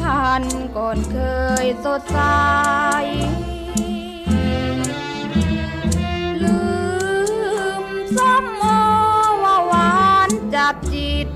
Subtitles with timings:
[0.00, 0.42] ทัน
[0.76, 1.16] ก่อนเค
[1.64, 2.18] ยสดใส
[6.42, 6.60] ลื
[7.82, 7.84] ม
[8.16, 8.64] ซ้ำโอ
[9.42, 9.96] ว่าหวา
[10.28, 11.28] นจับจิต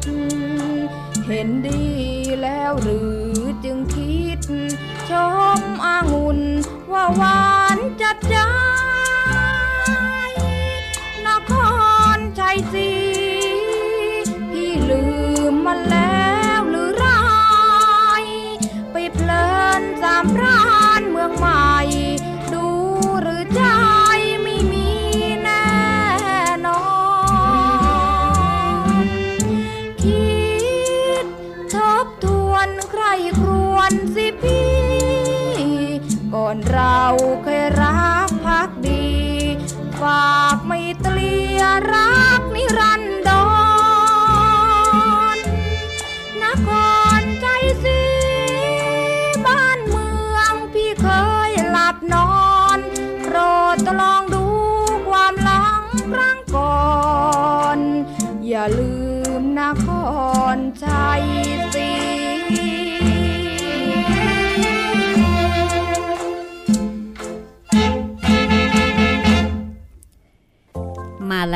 [1.26, 1.84] เห็นดี
[2.42, 4.40] แล้วหรือจึงคิด
[5.10, 5.12] ช
[5.58, 6.40] มอางุ่น
[6.92, 7.44] ว่าหวา
[7.76, 8.36] นจับใจ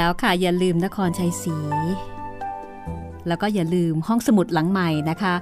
[0.05, 1.57] แล้วค่ะอย่าลืมนครชัยศรี
[3.29, 5.35] แล้วก็อย่าลืมห้องสมุดหลังใหม่นะคะ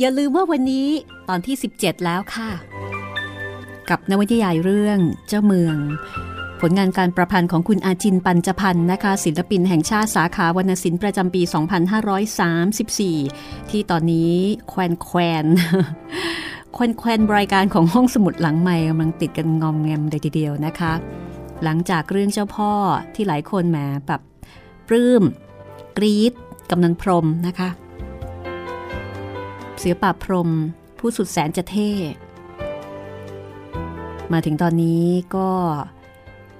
[0.00, 0.88] อย่าลืมว่าวันนี้
[1.28, 2.50] ตอนที่ 17 แล้วค่ะ
[3.90, 4.98] กับนวนิยายเรื่อง
[5.28, 5.76] เจ้าเมือง
[6.60, 11.42] ผลงานการประพันธ์ของคุณอาจินปัญจพันธ์นะคะ ศิลปินแห่งชาติสาขาวรรณศิลป์ประจำปี
[12.96, 14.32] 2534 ที่ตอนนี้
[14.68, 15.46] แควนแควน
[16.72, 20.92] แควนแควนรายการของห้องสมุดหลังใหม่กำลังติดกันงอมแงมเลยทีเดียวนะคะ
[21.64, 22.72] หลังจากเรื่องเจ้าพ่อ
[23.14, 24.20] ที่หลายคนแหมแบบ
[24.88, 25.22] ปลื้ม
[25.96, 26.32] กรี๊ด
[26.70, 27.68] กำนันพรมนะคะ
[29.78, 30.50] เสือป่าพรม
[30.98, 31.90] ผู้สุดแสนจะเท่
[34.32, 35.04] มาถึงตอนนี้
[35.36, 35.48] ก็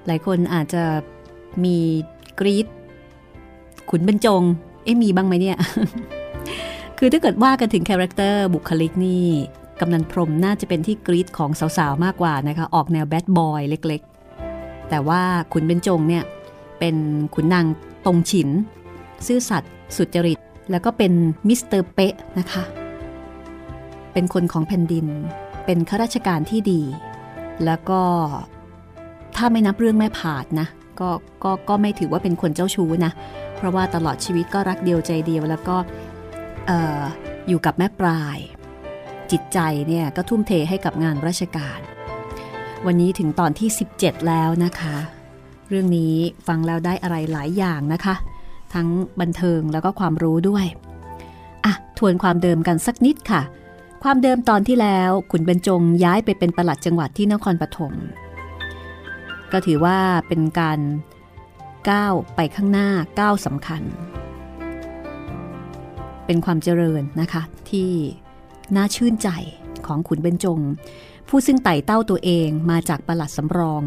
[0.06, 0.84] หลายคนอาจจะ
[1.64, 1.76] มี
[2.40, 2.66] กรี๊ด
[3.90, 4.42] ขุนบรรจง
[4.84, 5.58] เอ๊ะมีบ้างไหมเนี่ย
[6.98, 9.26] คือถ้าเกิดว่ากันถึง character บุคลิกนี่
[9.80, 14.02] กำนันพรมน่าจะเป็นที่กรี๊ดของสาวๆ มากกว่านะคะ ออกแนวแบดบอยเล็ก
[14.88, 15.22] แต่ว่า
[15.52, 16.24] ขุนเบญจงเนี่ย
[16.78, 16.96] เป็น
[17.34, 17.66] ขุนนาง
[18.04, 18.48] ตรงฉิน
[19.26, 20.38] ซื่อสัตย์สุจริต
[20.70, 21.12] แล้วก็เป็น
[21.48, 22.64] มิสเตอร์เป๊ะนะคะ
[24.12, 25.06] เป็นคนของแผ่นดิน
[25.64, 26.82] เป็นข้าราชการที่ดี
[27.64, 28.00] แล้วก็
[29.36, 30.68] ถ้าไม่นับเรื่องแม่ผาดนะ
[31.00, 31.08] ก็
[31.44, 33.12] ก็ก็ไม่ถือว่าเป็นคนเจ้าชู้นะ
[33.56, 35.76] เพราะว่าตลอดชีวิตก็รักเดียวใจเดียวแล้วก็
[36.70, 37.02] ออ
[37.48, 38.38] อยู่กับแม่ปลาย
[39.30, 39.58] จิตใจ
[39.88, 41.78] เนี่ยก็ทุ่มเทให้กับงานราชการ
[42.86, 44.96] วันนี้ถึงตอนที่ 17 แล้วนะคะ
[45.68, 46.14] เรื่องนี้
[46.46, 48.14] ฟังแล้วได้อะไรหลายอย่างนะคะ
[48.74, 48.88] ทั้ง
[49.20, 50.66] บันเทิงแล้วก็ความรู้ด้วย
[51.64, 53.42] อะทวนความเดิมกันสักนิดค่ะ
[54.02, 57.92] ความเดิมตอนที่แล้วขุนบรรจงย้ายไปเป็นประหลัดจังหวัดที่นครปฐม
[59.52, 59.98] ก็ถือว่า
[60.28, 60.80] เป็นการ
[61.90, 62.88] ก้าวไปข้างหน้า
[63.20, 63.82] ก้าวสำคัญ
[66.26, 67.90] เป็นความเจริญนะคะที่
[68.76, 69.28] น่าชื่นใจ
[69.86, 70.60] ของขุนเบญจง
[71.28, 73.82] ผู้ซึ่งไต่เต้าตัวเองมาจากประหลัดสำรอง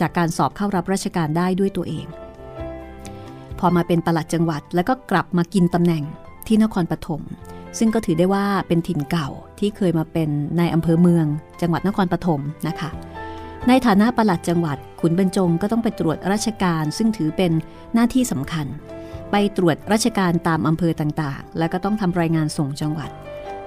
[0.00, 2.06] จากการสอบเข้ารับราชการได้ด้วยตัวเอง
[3.58, 6.04] พอมาเป็นประหลัดจังหวัดแล้วก็กลับมากินตำแหน่ง
[6.46, 7.22] ที่นครปฐม
[7.78, 11.26] ซึ่งก็ถือได้ว่าเป็นถิ่นเก่าที่เคยมาเป็นในอำเภอเมือง
[11.60, 12.90] จังหวัดนครปฐมนะคะ
[13.68, 17.52] ในฐานะประหลัดจังหวัดขุนบรรจงก็ต้องไปตรวจราชการ ซึ่งถือเป็น
[17.94, 18.66] หน้าที่สำคัญ
[19.30, 23.10] ไปตรวจราชการตามอำเภอต่างๆ แล้วก็ต้องทำรายงานส่งจังหวัด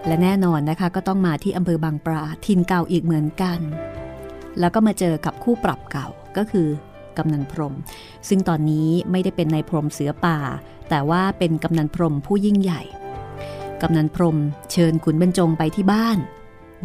[0.07, 3.59] และแน่นอนนะคะก็ต้องมาที่อำเภอบางปลาถิ่นเก่าอีกเหมือนกัน
[4.59, 6.07] แล้วก็มาเจอกับคู่ปรับเก่า
[6.37, 6.67] ก็คือ
[7.17, 7.75] กำนันพรม
[8.27, 10.37] ซึ่งตอนนี้ไม่ได้เป็นนายพรมเสือป่า
[10.89, 12.81] แต่ว่าเป็นกำนันพรมผู้ยิ่งใหญ่
[13.81, 14.37] กำนันพรม
[14.71, 16.17] เชิญขุนบรรจงไปที่บ้าน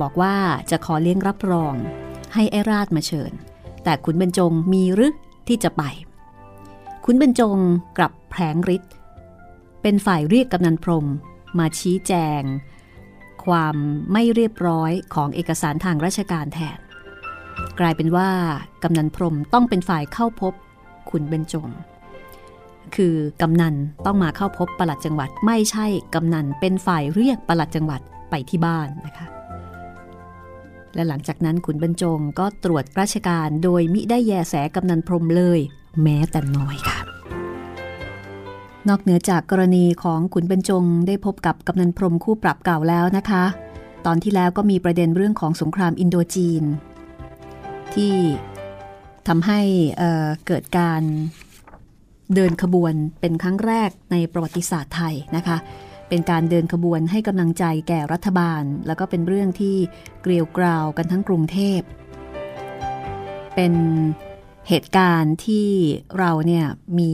[0.00, 0.36] บอกว่า
[0.70, 1.74] จะขอเลี้ยงรับรอง
[2.34, 3.32] ให้ไอราชมาเชิญ
[3.84, 5.14] แต่ขุนบรรจงมีหรือ
[5.48, 5.82] ที่จะไป
[7.04, 7.56] ขุนบรรจง
[7.96, 8.92] กลับแผลงฤทธิ์
[9.82, 11.06] เป็นฝ่ายเรียกกำนันพรม
[11.58, 12.42] มาชี้แจง
[13.44, 13.74] ความ
[14.12, 16.78] ไม่เรียบร้อยของเอกสารทางราชการแทน
[17.80, 18.30] กลายเป็นว่า
[18.82, 20.54] กำนันพรมต้องเป็นฝ่ายเข้าพบ
[21.10, 21.68] ขุนบรรจง
[22.96, 23.74] คือกำนัน
[24.06, 28.00] ต้องมาเข้าพบปลัดจังหวัด ไม่ใช่กำนันเป็นฝ่ายเรียกปลัดจังหวัด
[28.30, 29.26] ไปที่บ้านนะคะ
[30.94, 35.60] และหลังจากนั้นขุนบรรจงก็ตรวจราชการโดยมิได้แยแสกำนันพรมเลย
[36.02, 37.09] แม้แต่น้อยค่ะ
[38.88, 43.44] นอกเหนือจากกรณีของขุนบรรจงได้พบกับกำนันพรมคู่ปรับเก่าแล้วนะคะ
[44.06, 46.64] ตอนที่แล้วก็มีประเด็นเรื่องของสงครามอินโดจีน
[47.94, 48.14] ที่
[49.28, 49.60] ทำให้
[49.98, 51.02] เเกิดการ
[52.34, 55.56] เดินขบวนเป็นครั้งแรกในประวัติศาสตร์ไทยนะคะ
[56.08, 59.76] เป็นการเดินขบวนให้กำลังใจแก่รัฐบาล แล้วก็เป็นเรื่องที่
[60.22, 61.80] เกลียวกราวกันทั้งกรุงเทพ
[63.54, 63.72] เป็น
[64.68, 65.68] เหตุการณ์ที่
[66.18, 66.66] เราเนี่ย
[66.98, 67.12] มี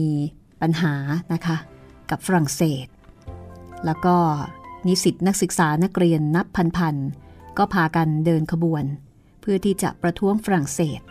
[0.61, 0.93] ปัญหา
[1.33, 1.57] นะคะ
[2.09, 2.87] กับฝรั่งเศส
[3.85, 4.15] แล้วก็
[4.87, 6.45] นิสิตนักศึกษานักเรียนนับ
[6.77, 8.83] พันๆก็พากันเดินขบวน
[9.41, 11.01] เพื่อที่จะประท้วงฝรั่งเศส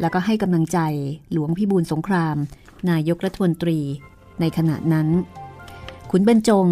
[0.00, 0.78] แล้วก็ให้กำลังใจ
[1.32, 2.36] หลวงพิบูลสงคราม
[2.90, 3.78] นายกรัฐมนตรี
[4.40, 5.08] ในขณะนั้น
[6.10, 6.66] ขุนบรรจง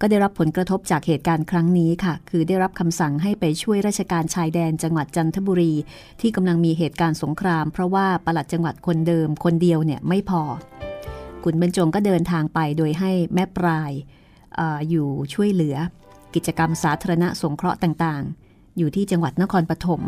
[0.00, 5.74] ก็ได้รับผลกระทบจากเหตุการณ์ครั้งนี้ค่ะ คือได้รับคำสั่งให้ไปช่วยราชการชายแดนจังหวัดจันทบุรี
[6.20, 10.42] ที่กำลังมีเหตุการณ์สงคราม เพราะว่าปลัดจังหวัดคนเดิมคนเดียวเนี่ยไม่พอ
[11.44, 13.92] ขุนบรรจงก็เดินทางไปโดยให้แม่ปลาย
[14.58, 14.60] อ
[14.90, 15.76] อยู่ช่วยเหลือ
[16.34, 20.02] กิจกรรมสาธารณะสงเคราะห์ต่างๆ อยู่ที่จังหวัดนครปฐม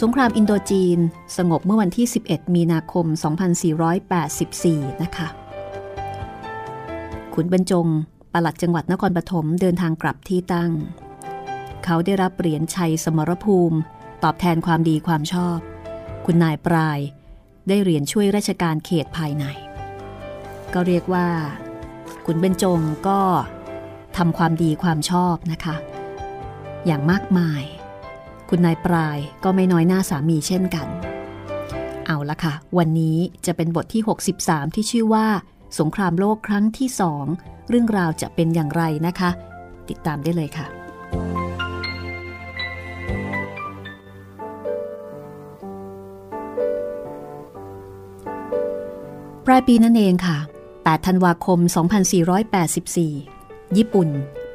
[0.00, 0.98] สงครามอินโดจีน
[1.36, 3.06] สงบเมื่อวันที่ 11 มีนาคม
[4.24, 5.28] 2484 นะคะ
[7.34, 7.88] ขุนบรรจง
[8.32, 10.72] ปลัดจังหวัดนครปฐมเดินทางกลับที่ตั้ง
[11.84, 13.78] เขาได้รับเหรียญชัยสมรภูมิ
[14.22, 15.58] ตอบแทนความดีความชอบ
[16.26, 16.98] คุณนายปลาย
[17.68, 19.44] ได้เหรียญช่วยราชการเขตภายใน
[20.74, 21.28] ก็เรียกว่า
[22.26, 23.20] ขุนบรรจงก็
[24.16, 25.76] ทำความดีความชอบนะคะ
[26.86, 27.62] อย่างมากมาย
[28.48, 30.88] คุณนายปลายก็ไม่น้อยหน้าสามีเช่นกัน
[32.06, 34.02] เอาละค่ะ วันนี้จะเป็นบทที่
[34.38, 35.26] 63 ที่ชื่อว่า
[35.78, 37.26] สงครามโลกครั้งที่สอง
[37.68, 39.30] เรื่องราวจะเป็นอย่างไรนะคะ
[39.88, 40.66] ติดตามได้เลยค่ะ
[49.46, 50.38] ปลายปีนั่นเองค่ะ
[50.72, 51.58] 8 ธันวาคม
[52.68, 54.08] 2484 ญี่ปุ่น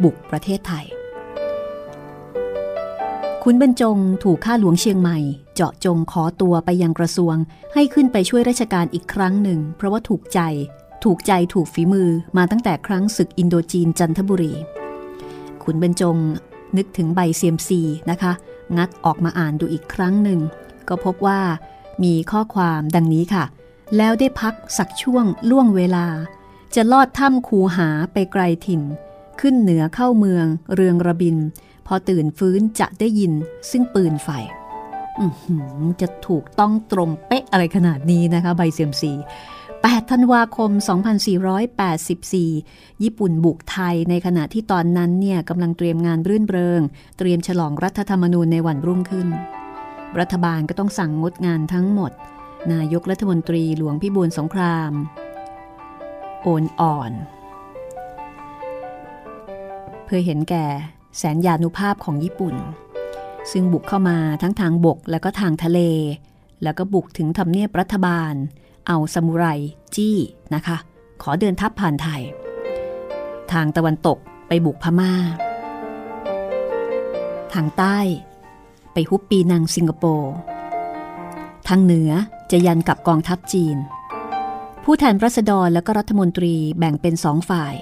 [0.03, 0.85] บุกประเทศไทย
[3.43, 5.17] ขุนบรรจงถูกข้าหลวงเชียงใหม่
[5.55, 7.35] เจาะจงขอตัวไปยังกระทรวง
[7.73, 10.39] ให้ขึ้นไปช่วยราชการอีกครั้งหนึ่ง เพราะว่าถูกใจ
[11.03, 14.53] ถูกใจถูกฝีมือมาตั้งแต่ครั้งศึกอินโดจีนจันทบุรี
[15.63, 16.17] ขุนบรรจง
[16.77, 18.31] นึกถึงใบเซียมซีนะคะ
[18.77, 20.39] งัดออกมาอ่านดูอีกครั้งหนึ่ง
[20.87, 21.39] ก็พบว่า
[22.03, 23.45] มีข้อความดังนี้ค่ะ
[23.97, 26.05] แล้วได้พักสักช่วงล่วงเวลา
[26.75, 28.81] จะลอดถ้ำคูหาไปไกลถิ่น
[29.39, 31.37] ขึ้นเหนือเข้าเมืองเรืองระบิน
[31.87, 33.33] พอตื่นฟื้นจะได้ยิน
[33.71, 34.29] ซึ่งปืนไฟ
[36.01, 39.11] จะถูกต้องตรงเป๊ะอะไรขนาดนี้นะคะ ใบเซียมซี
[39.83, 40.71] 8 ธันวาคม
[41.87, 46.81] 2484 ญี่ปุ่นบุกไทยในขณะที่ตอนนั้นเนี่ยกำลังเตรียมงานรื่นเริง
[47.17, 49.27] เตรียมฉลองรัฐธรรมนูญในวันรุ่งขึ้น
[50.19, 52.11] รัฐบาลก็ต้องสั่งงดงานทั้งหมด
[52.73, 54.91] นายกรัฐมนตรีหลวงพิบูลสงคราม
[56.43, 57.11] โอนอ่อน
[60.05, 60.65] เพื่อเห็นแก่
[61.17, 62.55] แสนยานุภาพของญี่ปุ่น
[63.51, 65.79] ซึ่งบุกเข้ามาทั้งทางบกและก็ทางทะเล
[66.63, 68.33] แล้วก็บุกถึงทำเนียบรัฐบาล
[68.87, 69.45] เอาสมุไร
[69.95, 70.17] จี้
[70.53, 70.77] นะคะ
[71.21, 72.21] ขอเดินทัพผ่านไทย
[73.51, 75.13] ทางตะวันตกไปบุกพมา่า
[77.53, 77.99] ทางใต้
[78.93, 80.33] ไปฮุบปีนังสิงคโปร์
[81.67, 82.11] ทางเหนือ
[82.51, 83.77] จะยันกับกองทัพจีน
[84.83, 87.73] ผู้แทนรัษฎรและก็รัฐมนตรีแบ่งเป็นสองฝ่าย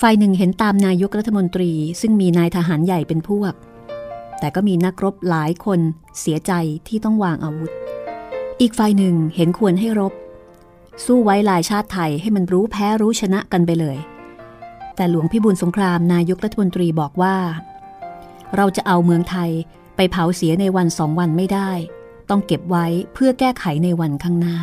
[0.00, 3.52] ฝ่ายหนึ่งเห็นตามนายกรัฐมนตรี ซึ่งมีนายทหารใหญ่เป็นพวก
[4.38, 5.80] แต่ก็มีนักรบหลายคน
[6.20, 6.52] เสียใจ
[6.88, 7.72] ที่ต้องวางอาวุธ
[8.60, 10.12] อีกฝ่ายหนึ่งเห็นควรให้รบ
[11.04, 13.98] สู้ไว้ลายชาติไทยให้มันรู้แพ้รู้ชนะกันไปเลย
[14.96, 17.36] แต่หลวงพิบูลสงครามนายกรัฐมนตรีบอกว่า
[18.56, 19.50] เราจะเอาเมืองไทย
[19.96, 21.70] ไปเผาเสียในวันสองวันไม่ได้
[22.30, 24.58] ต้องเก็บไว้เพื่อแก้ไขในวันข้างหน้า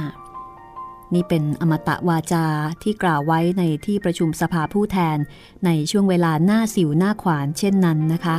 [1.14, 2.46] นี่เป็นอมตะวาจา
[2.84, 5.18] ที่กล่าวไว้ในที่ประชุมสภาผู้แทน
[5.66, 8.38] ในช่วงเวลาหน้าสิวหน้าขวานเช่นนั้นนะคะ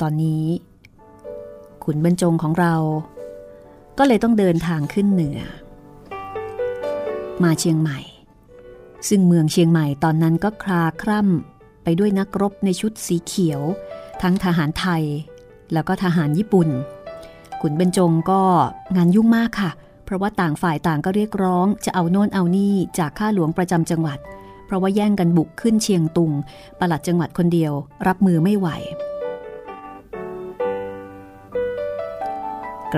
[0.00, 0.44] ตอนนี้
[1.86, 2.74] ขุนบรรจงของเรา
[3.98, 5.38] ก็เลยต้องเดินทางขึ้นเหนือ
[7.42, 7.98] มาเชียงใหม่
[9.08, 13.60] ซึ่งเมืองเชียงใหม่ตอนนั้นก็คลาคร่ำไปด้วยนักรบในชุดสีเขียว
[14.22, 15.02] ทั้งทหารไทย
[15.72, 16.68] แล้วก็ทหารญี่ปุ่น
[17.60, 18.42] ขุนบรรจงก็
[18.96, 19.70] งานยุ่งมากค่ะ
[20.04, 24.18] เพราะว่าต่างฝ่ายต่างก็เรียกร้องจะเอาโน่นเอานี่จากข้าหลวงประจำจังหวัด
[24.66, 26.32] เพราะว่าแย่งกันบุกขึ้นเชียงตุง
[26.78, 27.72] ปลัดจังหวัดคนเดียว
[28.06, 28.68] รับมือไม่ไหว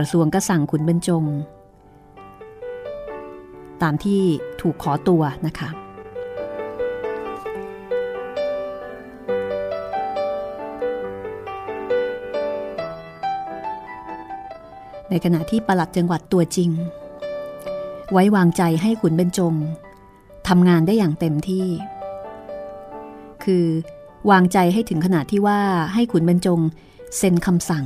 [0.00, 1.24] ระทรวงก็สั่งขุนบรรจง
[3.82, 4.20] ตามที่
[4.60, 5.70] ถูกขอตัวนะคะ
[15.10, 16.70] ในขณะที่ปลัดจังหวัดตัวจริง
[18.12, 19.54] ไว้วางใจให้ขุนบรรจง
[20.48, 21.66] ทำงานได้อย่างเต็มที่
[23.44, 23.66] คือ
[24.30, 25.60] วางใจให้ถึงขนาดที่ว่า
[25.94, 26.60] ให้ขุนบรรจง
[27.16, 27.84] เซ็นคำสั่ง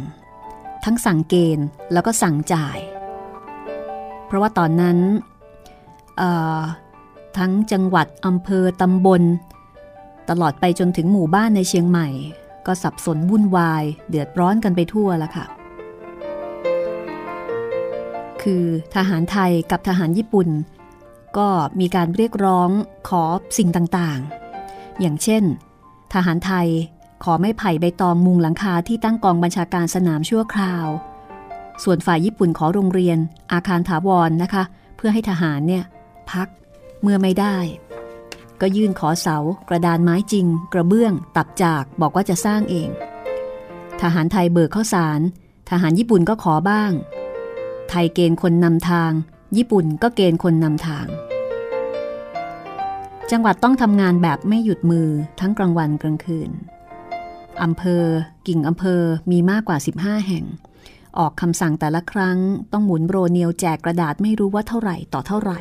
[0.85, 2.79] ทั้งสั่งเกณฑ์แล้วก็สั่งจ่าย
[4.27, 4.99] เพราะว่าตอนนั้น
[7.39, 9.23] ทั้งจังหวัดอำเภอตำบล
[10.31, 12.09] ตลอดไปจนถึงหมู่บ้านในเชียงใหม่
[12.67, 15.47] ก็สับสนวุ่นวาย เดือดร้อนกันไปทั่วแล้วค่ะ
[18.43, 20.49] คือทหารไทยกับทหารญี่ปุ่น
[21.37, 21.49] ก็
[21.81, 22.71] มีการเรียกร้อง
[23.09, 23.25] ขอ
[23.59, 25.43] สิ่งต่างๆ อย่างเช่น
[26.15, 26.69] ทหารไทย
[27.25, 30.87] ขอไม่ไผ่ใบตองมุงหลังคาที่ตั้งกองบัญชาการสนามชั่วคราว
[31.85, 33.19] ส่วนฝ่ายญี่ปุ่นขอโรงเรียน
[33.53, 34.63] อาคารถาวรนนะคะ
[34.97, 35.85] เพื่อให้ทหารเนี่ย
[36.31, 36.49] พัก
[37.03, 37.57] เมื่อไม่ได้
[38.61, 39.37] ก็ยื่นขอเสา
[39.69, 42.89] กระดานไม้จริง กระเบื้อง ตับจากบอกว่าจะสร้างเอง
[44.03, 45.21] ทหารไทยเบิกข้าวสาร
[45.71, 46.93] ทหารญี่ปุ่นก็ขอบ้าง
[47.91, 49.13] ไทยเกณฑ์คนนำทาง
[49.57, 51.07] ญี่ปุ่นก็เกณฑ์คนนำทาง
[53.31, 55.09] จังหวัดต้องทำงานแบบไม่หยุดมือ
[55.41, 56.51] ทั้งกลางวันกลางคืน
[57.63, 58.05] อำเภอ
[58.47, 60.45] กิ่งอำเภอมีมากกว่า 15 แห่ง
[61.19, 62.39] ออกคำสั่งแต่ละครั้ง
[62.73, 65.61] ต้องหมุนโรเนียวแจกกระดาษไม่รู้ว่าเท่าไหร่ต่อเท่าไหร่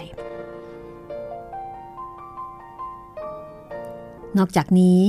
[4.38, 5.00] นอกจากนี้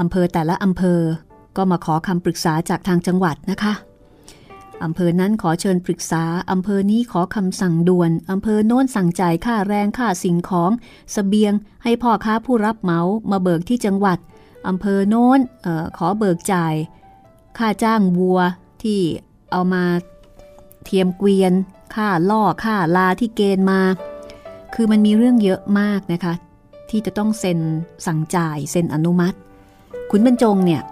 [0.00, 1.00] อำเภอแต่ละอำเภอ
[1.56, 3.74] ก็มาขอคำปรึกษาจากทางจังหวัดนะคะ
[4.84, 10.70] อำเภอนั้นขอเชิญปรึกษาอำเภอนี้ขอคำสั่งด่วนอำเภอโน้นสั่งจ่ายค่าแรงค่าสิ่งของ
[11.14, 11.52] สเสบียง
[11.82, 13.00] ให้พ่อค้าผู้รับเหมา
[13.30, 14.18] มาเบิกที่จังหวัด
[14.68, 16.74] อำเภอโน้นออขอเบิกจ่าย
[17.58, 18.40] ค่าจ้างวัว
[18.82, 19.00] ที่
[19.52, 19.84] เอามา
[20.84, 21.52] เทียมเกวียน
[21.94, 23.80] ค่าล่อค่าลาที่เกณฑ์มา
[24.74, 26.34] คือมันมีเรื่องเยอะมากนะคะ
[26.90, 27.58] ที่จะต้องเซ็น
[28.06, 29.36] สั่งจ่ายเซ็นอนุมัติ
[30.10, 30.82] คุณบรรจงเนี่ย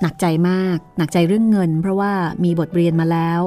[0.00, 2.12] หนักใจมาก หนักใจเรื่องเงิน เพราะว่า
[2.44, 3.40] มีบทเรียนมาแล้ว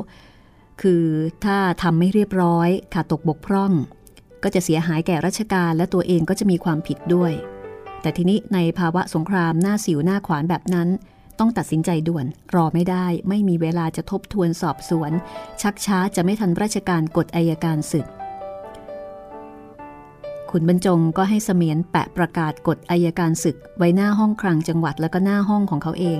[0.81, 1.03] คือ
[1.45, 3.71] ถ้าทำไม่เรียบร้อยขาดตกบกพร่อง
[4.43, 7.31] ก็จะเสียหายแก่ราชการและตัวเองก็จะมีความผิดด้วย
[8.01, 10.89] แต่ทีนี้ในภาวะสงครามหน้าสิวหน้าขวานแบบนั้น
[11.39, 12.25] ต้องตัดสินใจด่วน
[12.55, 15.11] รอไม่ได้ ไม่มีเวลาจะทบทวนสอบสวน
[15.61, 18.07] ชักช้าจะไม่ทันราชการกฎอายการศึก
[20.51, 26.05] ขุนบรรจงก็ให้เสมียนแปะประกาศกฎอายการศึก ไว้หน้าห้องคลังจังหวัดแล้วก็หน้าห้องของเขาเอ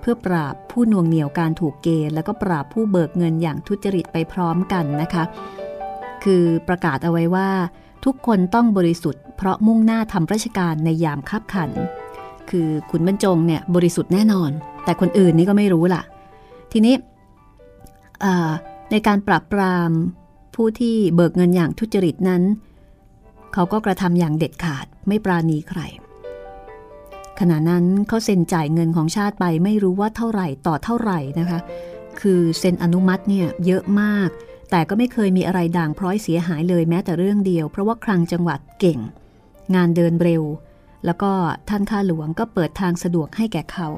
[0.00, 5.24] เพื่อปราบผู้นวงเหนี่ยวการถูกเกณฑ์แล้วก็ปราบผู้เบิกเงินอย่างทุจริตไปพร้อมกันนะคะ
[6.24, 7.48] คือประกาศเอาไว้ว่า
[8.04, 11.70] ทุกคนต้องบริสุทธิ์ เพราะมุ่งหน้าทำราชการในยามคับขัน
[12.50, 14.50] คือขุนบรรจงเนี่ยบริสุทธิ์แน่นอน
[14.84, 16.02] แต่คนอื่นนี่ก็ไม่รู้ล่ะ
[16.72, 16.94] ทีนี้
[18.90, 19.90] ในการปราบปราม
[20.54, 22.42] ผู้ที่เบิกเงินอย่างทุจริตนั้น
[23.54, 25.80] เขาก็กระทำอย่างเด็ดขาดไม่ปราณีใคร
[27.40, 31.60] ขณะนั้นเขาเซ็นจ่ายเงินของชาติไปไม่รู้ว่าเท่าไหร่ต่อเท่าไหร่นะคะ
[32.20, 34.28] คือเซ็นอนุมัติเนี่ยเยอะมาก
[34.70, 38.98] แต่ก็ไม่เคยมีอะไรด่างพร้อยเสียหายเลยแม้แต่เรื่องเดียว เพราะว่าคลังจังหวัดเก่ง
[39.74, 40.42] งานเดินเร็ว
[41.04, 41.32] แล้วก็
[41.68, 43.88] ท่านข้าหลวงก็เปิดทางสะดวกให้แก่เขา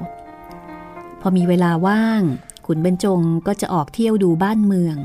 [1.21, 2.21] พอมีเวลาว่าง
[2.65, 4.97] ขุนเบญจงก็จะออกเที่ยวดูบ้านเมือง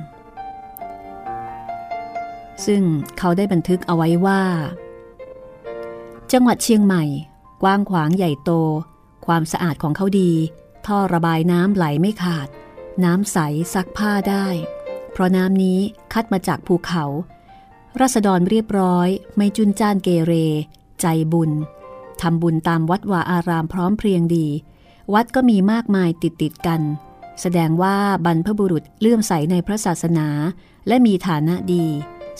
[2.66, 2.82] ซึ่ง
[3.18, 4.42] เขาได้บันทึกเอาไว้ว่า
[6.32, 7.04] จังหวัดเชียงใหม่
[7.62, 8.50] กว้างขวางใหญ่โต
[9.26, 10.32] ความสะอาดของเขาดี
[10.86, 12.48] ท่อระบายน้ำไหลไม่ขาด
[13.04, 13.38] น้ำใส
[13.74, 14.46] ซักผ้าได้
[15.12, 15.78] เพราะน้ำนี้
[16.12, 17.04] คัดมาจากภูเขา
[18.00, 20.32] รัษฎรเรียบร้อย ไม่จุนจ้านเกเร
[21.00, 21.50] ใจบุญ
[22.20, 24.46] ทำบุญตามวัดวาอารามพร้อมเพรียงดี
[25.14, 26.80] วัดก็มีมากมายติดติดกัน
[27.40, 30.28] แสดงว่าบรรพบุรุษเลื่อมใสในพระศาสนา
[30.88, 31.86] และมีฐานะดี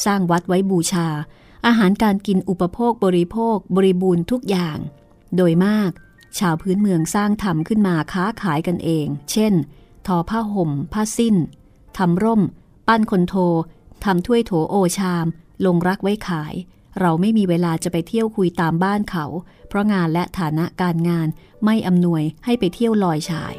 [0.04, 1.08] สร้างวัดไว้บูชา
[1.66, 4.78] อาหารการกินอุปโภคบริโภค บริบูรณ์ทุกอย่าง
[5.36, 5.90] โดยมาก
[6.38, 9.52] ชาวพื้นเมืองสร้างทำขึ้นมาค้าขายกันเอง เช่น
[10.06, 11.36] ทอผ้าห่ม ผ้าสิ้น
[11.98, 12.42] ทำร่ม
[12.88, 13.34] ปั้นคนโท
[14.04, 15.26] ทำถ้วยโถโอชาม
[15.64, 16.54] ลงรักไว้ขาย
[17.00, 19.26] เราไม่มีเวลาจะไปเที่ยวคุยตามบ้านเขา
[19.68, 21.28] เพราะงานและฐานะการงาน
[21.64, 23.54] ไม่อำนวยให้ไปเที่ยวลอยชาย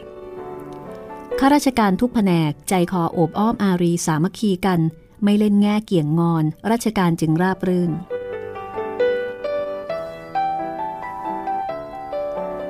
[1.39, 4.79] ข้าราชการทุกแผนกใจคอโอบอ้อมอารีสามัคคีกัน
[5.23, 7.91] ไม่เล่นแง่เกี่ยงงอน ราชการจึงราบรื่น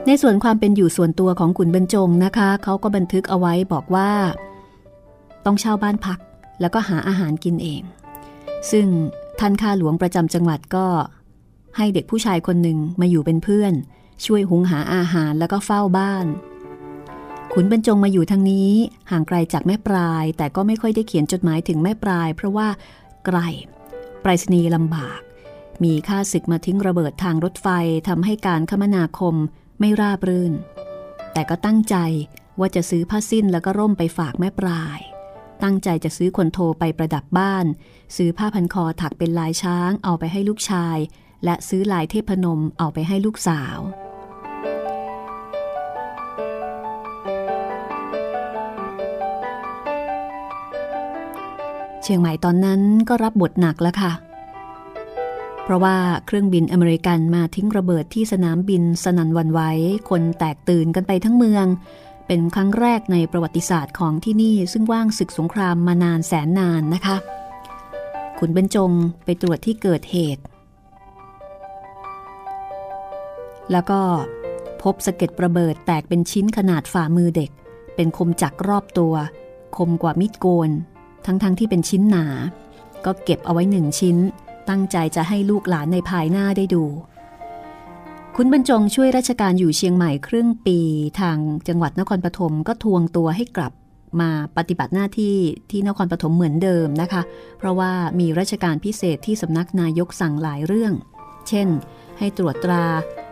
[0.07, 4.12] ในส่วนความเป็นอยู่ส่วนตัวของขุนบรรจงนะคะ เขาก็บันทึกเอาไว้บอกว่า
[5.46, 6.19] ต้องเช่าบ้านพัก
[6.62, 7.81] แล้วก็หาอาหารกินเอง
[8.71, 8.87] ซึ่ง
[9.39, 10.87] ท่านข้าหลวงประจำจังหวัดก็
[11.77, 13.73] ให้เด็กผู้ชายคนหนึ่งมาอยู่เป็นเพื่อน
[14.25, 16.25] ช่วยหุงหาอาหารแล้วก็เฝ้าบ้าน
[17.53, 18.71] ขุนบรรจงมาอยู่ทางนี้
[19.11, 22.67] ห่างไกลจากแม่ปลาย แต่ก็ไม่ค่อยได้เขียนจดหมายถึงแม่ปลาย เพราะว่า
[23.25, 23.39] ไกล
[24.21, 25.19] ไปรษณีย์ลำบาก
[25.83, 27.67] มีค่าศึกมาทิ้งระเบิดทางรถไฟ
[28.07, 29.35] ทำให้การคมนาคม
[29.79, 30.53] ไม่ราบรื่น
[31.33, 31.95] แต่ก็ตั้งใจ
[32.59, 34.99] ว่าจะซื้อผ้าสิ้นแล้วก็ร่มไปฝากแม่ปลาย
[35.63, 37.65] ตั้งใจจะซื้อคนโทไปประดับบ้าน
[38.15, 40.97] ซื้อผ้าพันคอถักเป็นลายช้างเอาไปให้ลูกชาย
[41.45, 43.77] และซื้อลายเทพนมเอาไปให้ลูกสาว
[52.03, 54.13] เชียงใหม่ตอนนั้นก็รับบทหนักแล้วค่ะ
[55.63, 59.61] เพราะว่าเครื่องบินอเมริกันมาทิ้งระเบิดที่สนามบินสนันวันไหว
[60.09, 61.65] คนแตกตื่นกันไปทั้งเมือง
[62.27, 67.17] เป็นครั้งแรกในประวัติศาสตร์ของที่นี่ซึ่งว่างศึกสงครามมานานแสนนานนะคะ
[68.39, 68.91] ขุนบรรจง
[69.25, 70.43] ไปตรวจที่เกิดเหตุ
[73.71, 74.01] แล้วก็
[74.84, 77.51] พบสะเก็ดระเบิดแตกเป็นชิ้นขนาดฝ่ามือเด็ก
[77.95, 79.13] เป็นคมจักรรอบตัว
[79.78, 80.69] คมกว่ามิดโกน
[81.25, 82.25] ทั้งๆทที่เป็นชิ้นหนา
[83.06, 84.17] ก็เก็บเอาไว้หนึ่งชิ้น
[84.69, 86.84] ตั้งใจจะให้ลูกหลานในภายหน้าได้ดู
[88.39, 90.80] คุณบรรจงช่วยราชการอยู่เชียงใหม่ครึ่งปี
[91.21, 93.73] ทางจังหวัดนครปฐมก็ทวงตัวให้กลับ
[94.21, 95.36] มาปฏิบัติหน้าที่
[95.71, 97.21] ที่นครปฐมเหมือนเดิมนะคะ
[97.58, 100.93] เพราะว่ามีราชการพิเศษที่สำนักนายกสั่งหลายเรื่อง
[101.47, 101.67] เช่น
[102.17, 102.86] ให้ตรวจตรา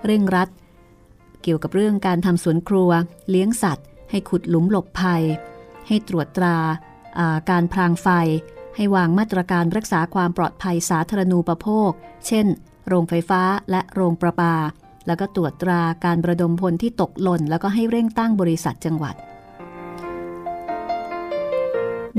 [0.06, 0.50] เร่งรัด
[1.44, 2.90] เกี่ยวกับเรื่องการทำสวนครัว
[3.30, 5.24] เลี้ยงสัตว์ ให้ขุดหลุมหลบภัย
[5.88, 6.58] ให้ตรวจตรา
[7.50, 8.08] การพรางไฟ
[8.76, 11.92] ให้วางมาตรการรักษาความปลอดภัยสาธารณูปโภค
[12.28, 12.46] เช่น
[12.88, 13.42] โรงไฟฟ้า
[13.72, 14.56] และโรงประปา
[15.08, 19.16] แล้วก็ตรวจตราการประดมพลที่ตกหล่น แล้วก็ให้เร่งตั้งบริษัทจังหวัด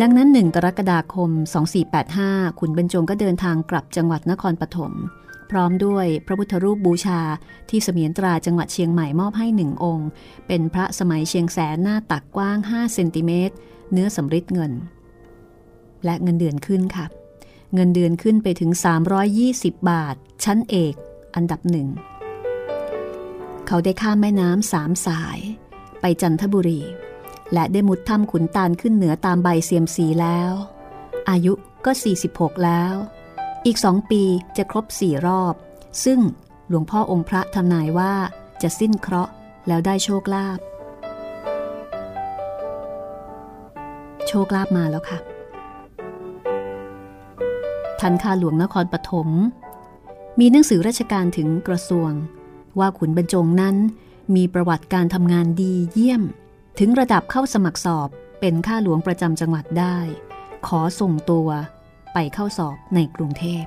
[0.01, 1.31] ดังนั้นหนึ่งกรกฎาคม
[1.95, 4.93] 2485 ขุนบรรจงก็เดินทางกลับจังหวัดนครปฐม
[5.51, 7.21] พร้อมด้วยพระพุทธรูปบูชา
[7.71, 10.09] ที่เสมียนตราจังหวัดเชียงใหม่มอบให้หนึ่งองค์
[10.47, 13.55] เป็นพระสมัยเชียงแสนหน้าตักกว้าง 5 เซนติเมตร
[13.93, 14.73] เนื้อสำริดเงิน
[16.05, 17.07] และเงินเดือนขึ้นค่ะ
[17.75, 18.71] เงินเดือนขึ้นไปถึง
[19.31, 20.95] 320 บาท ชั้นเอก
[21.35, 21.89] อันดับหนึ่ง
[23.67, 25.39] เขาได้ข้ามแม่น้ำสามสาย
[26.01, 26.83] ไปจันทบุรี
[27.53, 30.51] และได้มุดถ้ำขุนตาลขึ้นเหนือตามใบเสียมสีแล้ว
[31.31, 31.53] อายุ
[31.85, 31.93] ก็
[32.29, 32.95] 46 แล้ว
[33.67, 34.23] อีกสองปี
[34.57, 35.55] จะครบสี่รอบ
[36.05, 36.21] ซึ่ง
[36.69, 38.13] หลวงพ่อองค์พระทำนายว่า
[38.63, 39.33] จะสิ้นเคราะห์
[39.69, 40.59] แล้วได้โชคลาภ
[44.29, 45.19] โชคลาภมาแล้วค่ะ
[48.01, 49.29] ทันคาหลวงนครปฐม
[50.41, 52.13] มีหนังสือราชการถึงกระทรวง
[52.79, 53.77] ว่าขุนบรรจงนั้น
[54.37, 56.23] มีประวัติการทำงานดีเยี่ยม
[56.79, 58.09] ถึงระดับเข้าสมัครสอบ
[58.41, 59.99] เป็นข้าหลวงประจำจังหวัดได้
[60.67, 61.49] ขอส่งตัว
[62.15, 63.65] ไปเข้าสอบในกรุงเทพ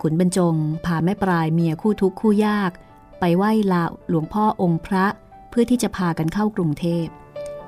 [0.00, 0.54] ขุนบรรจง
[0.84, 2.70] พาแม่ปลายเมียคู่ทุกข์คู่ยาก
[3.20, 5.06] ไปไหว้ลาหลวงพ่อองค์พระ
[5.50, 7.06] เพื่อที่จะพากันเข้ากรุงเทพ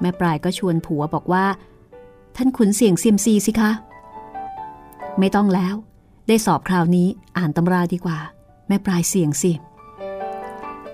[0.00, 1.46] แม่ปลายก็ชวนผัวบอกว่า
[2.36, 3.70] ท่านขุนเสี่ยงเซียมซีสิคะ
[5.18, 5.74] ไม่ต้องแล้ว
[6.28, 8.18] ได้สอบคราวนี้อ่านตำราดีกว่า
[8.68, 9.52] แม่ปลายเสี่ยงสิ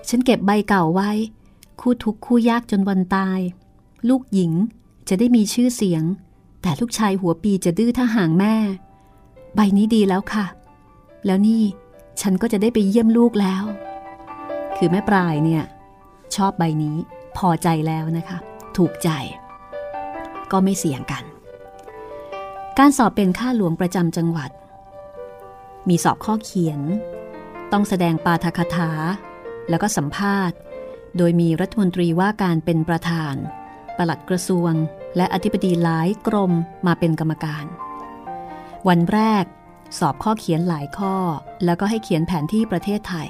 [0.09, 1.11] ฉันเก็บใบเก่าไว้
[1.79, 3.39] คู่ทุกคู่ยากจนวันตาย
[4.09, 4.51] ลูกหญิง
[5.09, 6.03] จะได้มีชื่อเสียง
[6.61, 8.55] แต่ลูกชายหัวปีจะดื้อถ้าห่างแม่
[9.55, 10.45] ใบนี้ดีแล้วค่ะ
[11.25, 11.63] แล้วนี่
[12.21, 13.63] ฉันก็จะได้ไปเยี่ยมลูกแล้ว
[14.75, 15.63] คือแม่ปลายเนี่ย
[16.35, 16.95] ชอบใบนี้
[17.37, 18.37] พอใจแล้วนะคะ
[18.77, 19.09] ถูกใจ
[20.51, 21.23] ก็ไม่เสี่ยงกัน
[22.77, 24.51] การสอบเป็นข้าหลวงประจำจังหวัด
[25.89, 26.79] มีสอบข้อเขียน
[27.73, 28.89] ต้องแสดงปาฐกถา
[29.69, 30.57] แล้วก็สัมภาษณ์
[31.17, 33.35] โดยมีรัฐมนตรีว่าการเป็นประธาน
[33.97, 34.73] ปลัดกระทรวง
[35.17, 36.51] และอธิบดีหลายกรม
[36.87, 37.65] มาเป็นกรรมการ
[38.87, 39.45] วันแรก
[39.99, 41.15] สอบข้อเขียนหลายข้อ
[41.65, 43.27] แล้วก็ให้เขียนแผนที่ประเทศไทย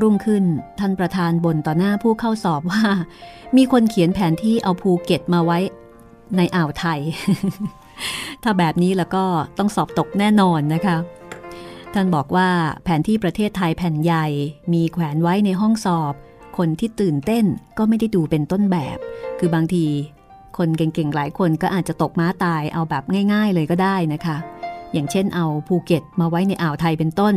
[0.00, 0.44] รุ่งขึ้น
[0.78, 2.84] ท่านประธานบ่นต่อหน้าผู้เข้าสอบว่า
[3.56, 5.58] มีคนเขียนแผนที่เอาภูเก็ตมาไว้
[6.36, 7.00] ในอ่าวไทย
[8.42, 9.24] ถ้าแบบนี้แล้วก็
[9.58, 10.96] ต้องสอบตกแน่นอนนะคะ
[11.94, 12.50] ท่านบอกว่า
[12.84, 14.26] แผนที่ประเทศไทยแผ่นใหญ่
[14.72, 16.14] มีแขวนไว้ในห้องสอบ
[16.58, 17.44] คนที่ตื่นเต้น
[17.78, 18.98] ก็ไม่ได้ดูเป็นต้นแบบ
[19.38, 19.86] คือบางที
[20.58, 24.36] คนเก่งๆหลายคนก็อาจจะตกม้าตายเอาแบบง่าย ๆ เลยก็ได้นะคะ
[24.92, 27.34] อย่างเช่นเอาภูเก็ตมาไว้ในอ่าวไทยเป็นต้น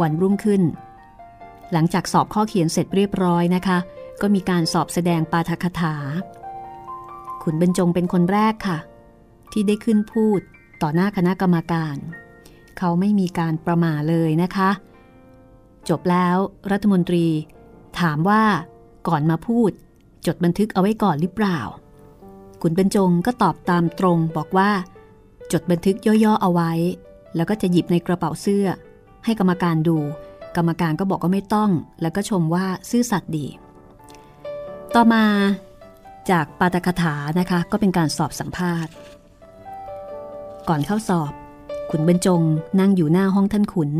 [0.00, 0.62] วันรุ่งขึ้น
[1.72, 3.78] หลังจากสอบข้อเขียนเสร็จเรียบร้อยนะคะ
[4.20, 5.94] ก็มีการสอบแสดงปาฐกถา
[7.42, 8.78] ขุนบรรจงเป็นคนแรกค่ะ
[9.52, 10.40] ที่ได้ขึ้นพูด
[10.82, 11.96] ต่อหน้าคณะกรรมการ
[12.78, 14.70] เขาไม่มีการประมาเลยนะคะ
[15.88, 16.36] จบแล้ว
[16.72, 17.26] รัฐมนตรี
[18.00, 18.42] ถามว่า
[19.08, 19.70] ก่อนมาพูด
[20.26, 21.60] จดบันทึกเอาไว้ก่อนหรือเปล่า
[22.62, 24.70] ขุนบรรจงก็ตอบตามตรงบอกว่า
[25.52, 26.72] จดบันทึกย่อๆเอาไว้
[27.36, 28.66] แล้วก็จะหยิบในกระเป๋าเสื้อ
[29.24, 29.98] ให้กรรมการดู
[30.56, 31.70] กรรมการก็บอกว่าไม่ต้อง
[32.02, 33.46] แล้วก็ชมว่าซื่อสัตย์ดี
[34.94, 35.24] ต่อมา
[36.30, 38.92] จากปาตกถานะคะก็เป็นการสอบสัมภาษณ์
[40.68, 41.32] ก่อนเข้าสอบ
[41.98, 42.42] ขุนบรรจง
[42.80, 43.90] นั่งอยู่หน้าห้องท่านขุน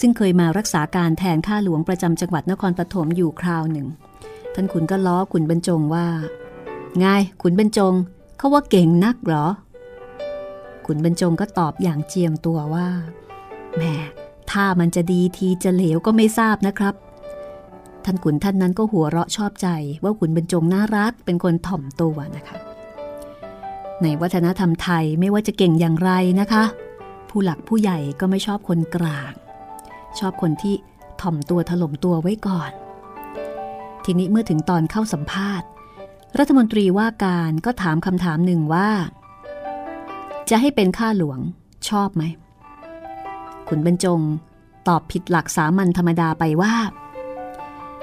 [0.00, 3.86] ซึ่งเคยมารักษาการแทนข้าหลวงประจำจังหวัดนครปฐมอยู่คราวหนึ่ง
[4.54, 6.06] ท่านขุนก็ล้อขุนบรรจงว่า
[6.98, 7.06] ไง
[7.42, 7.94] ขุนบรรจง
[8.38, 9.46] เขาว่าเก่งนักเหรอ
[10.86, 12.88] ขุนบรรจงก็ตอบอย่างเจียมตัวว่า
[13.76, 13.82] แหม
[14.50, 16.94] ถ้ามันจะดีทีจะเหลวก็ไม่ทราบนะครับ
[18.04, 19.68] ท่านขุนท่านนั้นก็หัวเราะชอบใจ
[20.02, 22.56] ว่าขุนบรรจงน่ารักเป็นคนถ่อมตัวนะคะ
[24.02, 26.10] ในวัฒนธรรมไทยไม่ว่าจะเก่งอย่างไร
[26.42, 26.64] นะคะ
[27.30, 29.32] ผู้หลักผู้ใหญ่ก็ไม่ชอบคนกลาง
[30.18, 30.74] ชอบคนที่
[31.20, 32.70] ถ่อมตัวถล่มตัวไว้ก่อน
[34.04, 35.68] ทีนี้เมื่อถึงตอนเข้าสัมภาษณ์
[36.38, 38.90] รัฐมนตรีว่าการก็ถามคำถามหนึ่งว่า
[40.50, 41.38] จะให้เป็นข้าหลวง
[41.88, 42.22] ชอบไหม
[43.68, 44.20] ขุนบรรจง
[44.88, 46.74] ตอบผิดหลักสามัญธรรมดาไปว่า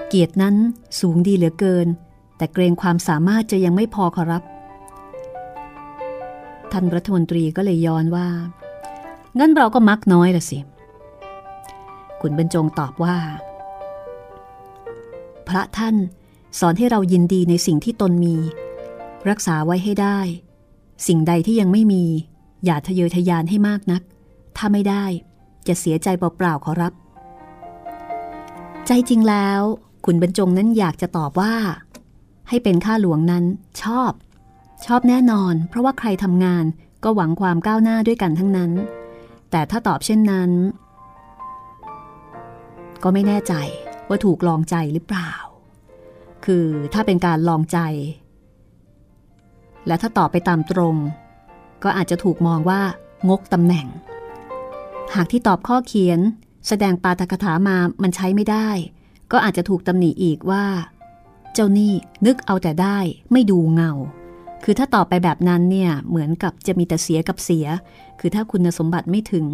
[0.08, 0.56] เกียรตินั้น
[1.00, 1.88] สูงดีเหลือเกิน
[2.38, 4.44] แต่เกรงความสามารถจะยังไม่พอขอรับ
[6.72, 8.28] ท่านรัฐมนตรีก็เลยย้อนว่า
[9.40, 10.60] งั้นเราก็มักน้อยละสิ
[12.22, 13.18] ขุนบรรจงตอบว่า
[15.48, 15.96] พระท่าน
[16.60, 18.36] สอนให้เรายินดีในสิ่งที่ตนมี
[19.30, 20.20] รักษาไว้ให้ได้
[21.08, 22.04] สิ่งใดที่ยังไม่มี
[22.66, 24.02] อย่าทะเยอทะยานให้มากนัก
[24.58, 25.06] ถ้าไม่ได้
[25.68, 26.94] จะเสียใจเปล่าๆขอรับ
[28.88, 29.62] ใจจริงแล้ว
[30.06, 31.56] ขุนบรรจงนั้นอยากจะตอบว่า
[32.50, 33.44] ให้เป็นข้าหลวงนั้น
[33.82, 34.12] ชอบ
[34.86, 36.66] ชอบแน่นอน เพราะว่าใครทำงาน
[37.04, 38.72] ก็หวังความก้าวหน้าด้วยกันทั้งนั้น
[39.56, 40.52] แต่ถ้าตอบเช่นนั้น
[43.04, 43.54] ก็ไม่แน่ใจ
[44.08, 45.32] ว่าถูกลองใจหรือเปล่า
[46.46, 47.80] คือถ้าเป็นการลองใจ
[49.88, 50.96] และถ้าตอบไปตามตรง
[51.84, 52.82] ก็อาจจะถูกมองว่า
[53.30, 53.88] งกตำแหน่ง
[55.16, 56.20] หากที่ตอบข้อเขียน
[56.68, 58.70] แสดงปาฐกถามามันใช้ไม่ได้
[59.32, 60.66] ก็อาจจะถูกตำหนิอีกว่า
[61.54, 61.94] เจ้านี่
[62.26, 62.98] นึกเอาแต่ได้
[63.32, 63.92] ไม่ดูเงา
[64.64, 67.66] คือถ้าตอบไปแบบนั้นเนี่ยเหมือนกับจะมีแต่เสียกับเสีย
[68.20, 69.46] คือถ้าคุณสมบัติไม่ถึง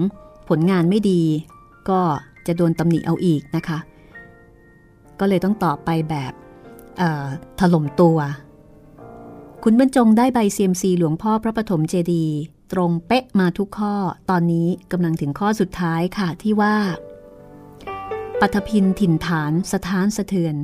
[0.49, 1.21] ผลงานไม่ดี
[1.89, 1.99] ก็
[2.47, 3.79] จะโดนตำหนิเอาอีกนะคะ
[5.19, 6.33] ก็เลยต้องตอบไปแบบ
[7.59, 8.17] ถล่มตัว
[9.63, 12.25] คุณบรรจงได้ใบเซียมซีหลวงพ่อพระปฐมเจดี
[12.71, 13.95] ตรงเป๊ะมาทุกข้อ
[14.29, 16.75] ตอนนี้กำลังถึงข้อสุดท้ายค่ะที่ว่า
[18.39, 20.55] ปัทพินถิ่นฐานสถานสะเทือน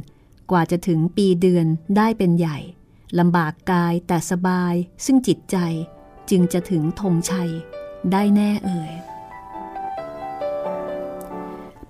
[0.52, 1.66] กว่าจะถึงปีเดือน
[1.98, 2.58] ได้เป็นใหญ่
[3.20, 4.74] ลำบากกายแต่สบาย
[5.06, 5.58] ซึ่งจิตใจ
[6.30, 7.52] จึงจะถึงธงชัย
[8.12, 8.92] ได้แน่เอ่ย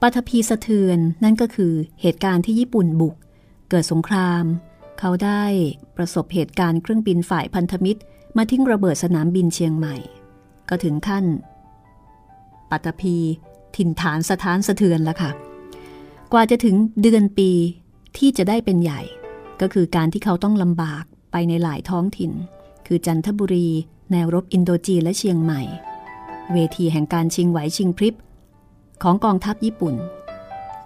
[0.02, 3.16] ปัทภีสะเทือนนั่นก็คือเหตุการณ์ที่ญี่ปุ่นบุก
[3.70, 4.44] เกิดสงคราม
[5.00, 5.44] เขาได้
[5.98, 8.02] ประสบเหตุการณ์เครื่องบินฝ่ายพันธมิตร
[8.38, 9.96] มาทิ้งระเบิดสนามบินเชียงใหม่
[10.70, 11.26] ก็ถึงขั้น
[12.70, 13.18] ปัตภี
[13.76, 15.32] ถิ่นฐานสถานสะเทือนแล้วค่ะ
[16.34, 17.50] กว่าจะถึงเดือนปี
[18.18, 19.02] ที่จะได้เป็นใหญ่
[19.62, 21.04] ก็คือการที่เขาต้องลำบาก
[21.38, 22.32] ไปในหลายท้องถิ่น
[22.88, 23.68] คือจันทบุรี
[24.12, 25.62] แนวรบอินโดจีนและเชียงใหม่
[26.54, 28.16] เวทีแห่งการชิงไหวชิงพริบ
[29.04, 29.96] ของกองทัพญี่ปุ่น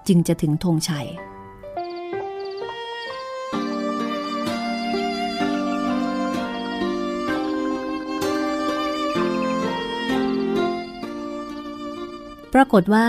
[0.07, 1.07] จึงจะถึงธงชัย
[12.53, 13.07] ปรากฏว่า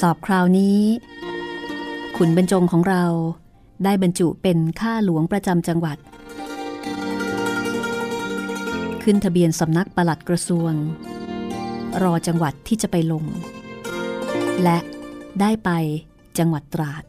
[0.00, 0.80] สอบคราวนี้
[2.16, 3.04] ขุนบรรจงของเรา
[3.84, 5.98] ได้บรรจุเป็นข้าหลวงประจำจังหวัด
[9.02, 10.72] ขึ้นทะเบียนสำนักปลัดกระทรวง
[12.02, 13.24] รอจังหวัดที่จะไปลง
[14.62, 14.78] และ
[15.40, 15.70] ได้ไป
[16.38, 17.04] จังหวัดตราด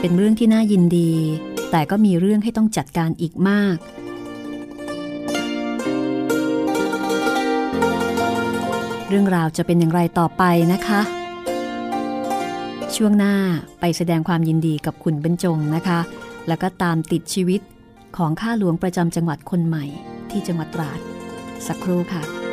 [0.00, 1.12] เป็นเรื่องที่น่ายินดี
[1.70, 3.76] แต่ก็มีเรื่องให้ต้องจัดการอีกมาก
[9.08, 11.23] เรื่องราวจะเป็นอย่างไรต่อไปนะคะ
[12.96, 13.34] ช่วงหน้า
[13.80, 16.00] ไปแสดงความยินดีกับคุณบรรจงนะคะ
[16.48, 17.60] แล้วก็ตามติดชีวิต
[18.16, 19.84] ของข้าหลวงประจำจังหวัดคนใหม่
[20.30, 21.00] ที่จังหวัดตราด
[21.66, 22.43] สักครู่ค่ะ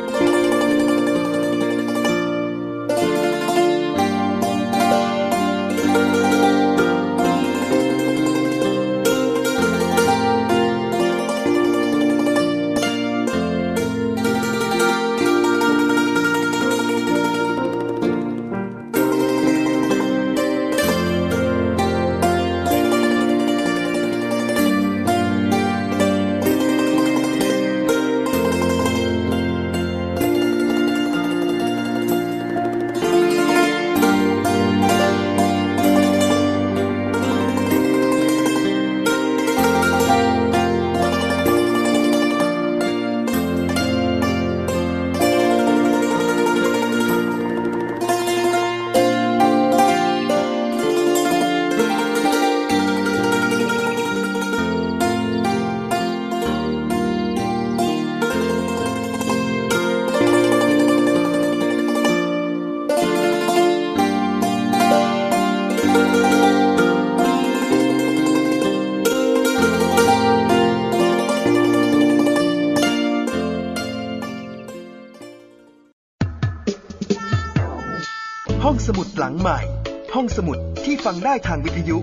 [81.32, 81.98] ได้ทางวิทยุ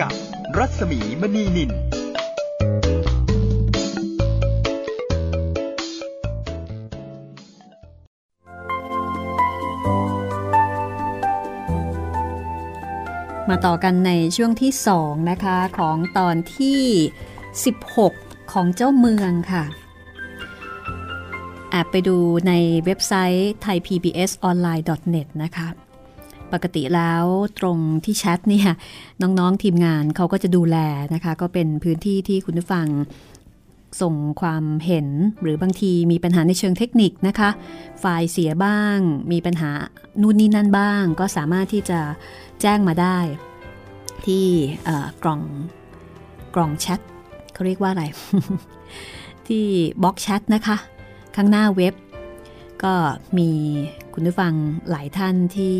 [0.00, 0.12] กับ
[0.58, 1.70] รัศมีมณีนิน
[13.48, 16.82] มาต่อกันในช่วงที่ 2 นะคะ ของตอนที่
[17.64, 19.64] 16 ของเจ้าเมืองค่ะ
[21.70, 22.16] แอบไปดู
[22.48, 22.52] ใน
[22.84, 25.83] เว็บไซต์ thaipbsonline.net นะคะ
[26.54, 27.24] ปกติแล้ว
[27.58, 28.68] ตรงที่แชทเนี่ย
[29.22, 30.76] น้องๆทีมงานเขาก็จะดูแล
[31.14, 32.88] นะคะ ก็เป็นพื้นที่ที่คุณผู้ฟัง
[34.02, 35.08] ส่งความเห็น
[35.42, 37.50] หรือบางทีมีปัญหาในเชิงเทคนิคนะคะ
[38.00, 38.98] ไฟล์เสียบ้าง
[39.32, 39.70] มีปัญหา
[40.20, 42.00] นู่นนี่นั่นบ้าง ก็สามารถที่จะ
[42.60, 43.18] แจ้งมาได้
[44.26, 44.46] ที่
[45.22, 45.42] กล่อง
[46.54, 47.00] กล่องแชท
[47.52, 48.04] เขาเรียกว่าอะไร
[49.48, 49.64] ที่
[50.02, 50.76] บล็อกแชทนะคะ
[51.36, 51.94] ข้างหน้าเว็บ
[52.84, 52.94] ก็
[53.38, 53.50] มี
[54.14, 54.52] คุณผู้ฟัง
[54.90, 55.76] หลายท่านที่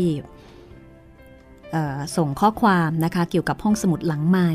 [2.15, 4.51] ส่งข้อความนะคะเกี่ยวกับห้องสมุดหลังใหม่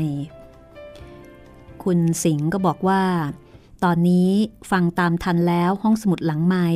[1.83, 3.01] คุณสิงห์ก็บอกว่า
[3.83, 4.29] ตอนนี้
[4.71, 6.67] ฟังตามทันแล้วห้องสมุดหลังใหม่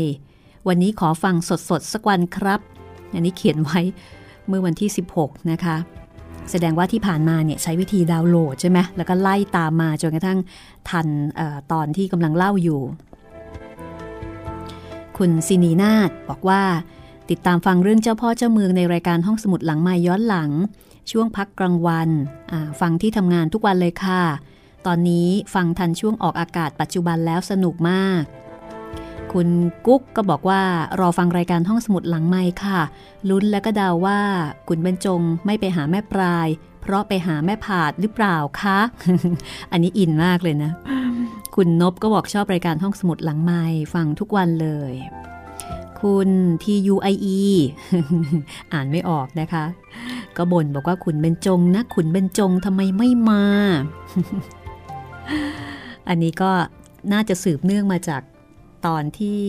[0.68, 1.36] วันนี้ขอฟัง
[1.70, 2.60] สดๆสักวันครับ
[3.14, 3.80] อันนี้เขียนไว้
[4.48, 5.78] เมื่อวันที่ 16 นะคะ
[6.52, 10.40] แสดงว่าที่ผ่านมาเนี่ยใช้วิธีดาวน์โหลดใช่ไหมแล้วก็ไล่ตามมาจนกระทั่ง
[10.90, 11.08] ทัน
[11.40, 12.82] ออตอนที่กำลังเล่าอยู่
[15.18, 16.62] คุณซินีนาฏบอกว่า
[17.30, 20.52] ติดตามฟังเรื่องเจ้าพ่อเจ้าเมืองในรายการห้องสมุดหลังไม้ย้อนหลัง
[21.12, 22.10] ช่วงพักกลางวัน
[22.82, 24.24] ฟังที่ทำงานทุกวันเลยค่ะ
[24.86, 28.24] ตอนนี้ฟังทันช่วงออกอากาศปัจจุบันแล้วสนุกมาก
[29.34, 29.50] คุณ
[29.86, 30.62] กุ๊กก็บอกว่า
[31.00, 32.82] รอฟังรายการห้องสมุดหลังไม้ค่ะ
[33.30, 34.20] ลุ้นและก็ดาวว่า
[34.68, 36.48] คุณบรรจงไม่ไปหาแม่ปลาย
[36.82, 38.80] เพราะไปหาแม่ผาดหรือเปล่าคะ
[39.72, 40.72] อันนี้อินมากเลยนะ
[41.56, 44.94] คุณนบก็บอกชอบรายการห้องสมุดหลังไม้ฟังทุกวันเลย
[46.02, 46.30] คุณ
[46.64, 47.40] TUIE
[48.74, 49.66] อ่านไม่ออกนะคะ
[50.38, 53.44] ก็บ่นบอกว่าขุนเบญจงนะขุนเบญจงทำไมไม่มา
[56.08, 56.52] อันนี้ก็
[57.14, 58.22] น่าจะสืบเนื่องมาจาก
[58.86, 59.42] ตอนที่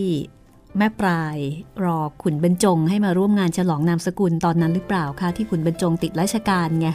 [0.77, 1.37] แม่ปลาย
[1.83, 6.87] รอขุนเบญจงให้มาร่วมงานฉลองนามสกุลตอนนั้นหรือเปล่าคะที่ขุนเบญจงติดราชการไง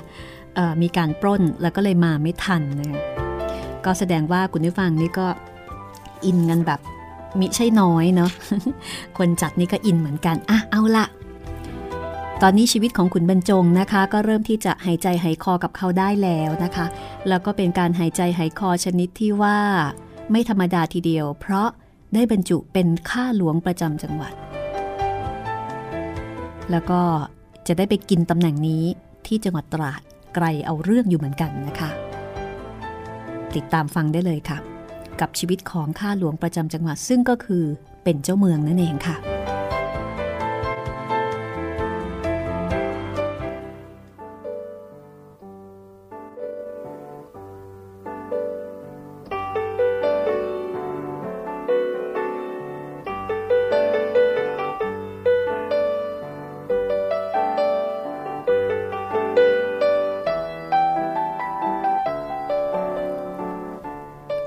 [0.82, 3.02] มีการปล้นแล้วก็เลยมาไม่ทันนะ
[3.84, 5.26] ก็แสดงว่าคุณผู้ฟังนี่ก็
[6.24, 6.80] อินกันแบบ
[7.40, 8.30] มิใช่น้อยเนาะ
[9.18, 11.06] คนจัดนี่ก็อินเหมือนกันอะเอาละ
[12.42, 16.86] ตอนนี้ชีวิตของขุนบรรจงนะคะ ก็เริ่มที่จะหายใจหายคอกับเขาได้แล้วนะคะ
[17.28, 19.58] แล้วก็เป็นการหายใจหายคอชนิดที่ว่า
[20.30, 21.68] ไม่ธรรมดาทีเดียว เพราะ
[22.14, 24.32] ได้บรรจุเป็นข้าหลวงประจำจังหวัด
[26.70, 27.00] แล้วก็
[27.66, 28.84] จะได้ไปกินตำแหน่งนี้
[29.26, 30.00] ที่จังหวัดตราด
[30.34, 31.90] ไกลเอาเรื่องอยู่เหมือนกันนะคะ
[33.54, 34.58] ติดตามฟังได้เลยค่ะ
[35.22, 37.64] กับชีวิตของข้าหลวงประจำจังหวัดซึ่งก็คือ
[38.04, 39.16] เป็นเจ้าเมืองนั่นเองค่ะ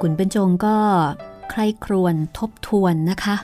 [0.08, 0.78] ขุนเป็นจงก็
[1.50, 3.36] ใครครวญทบทวนนะคะ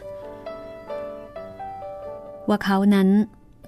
[2.47, 3.08] ว่าเขานั้น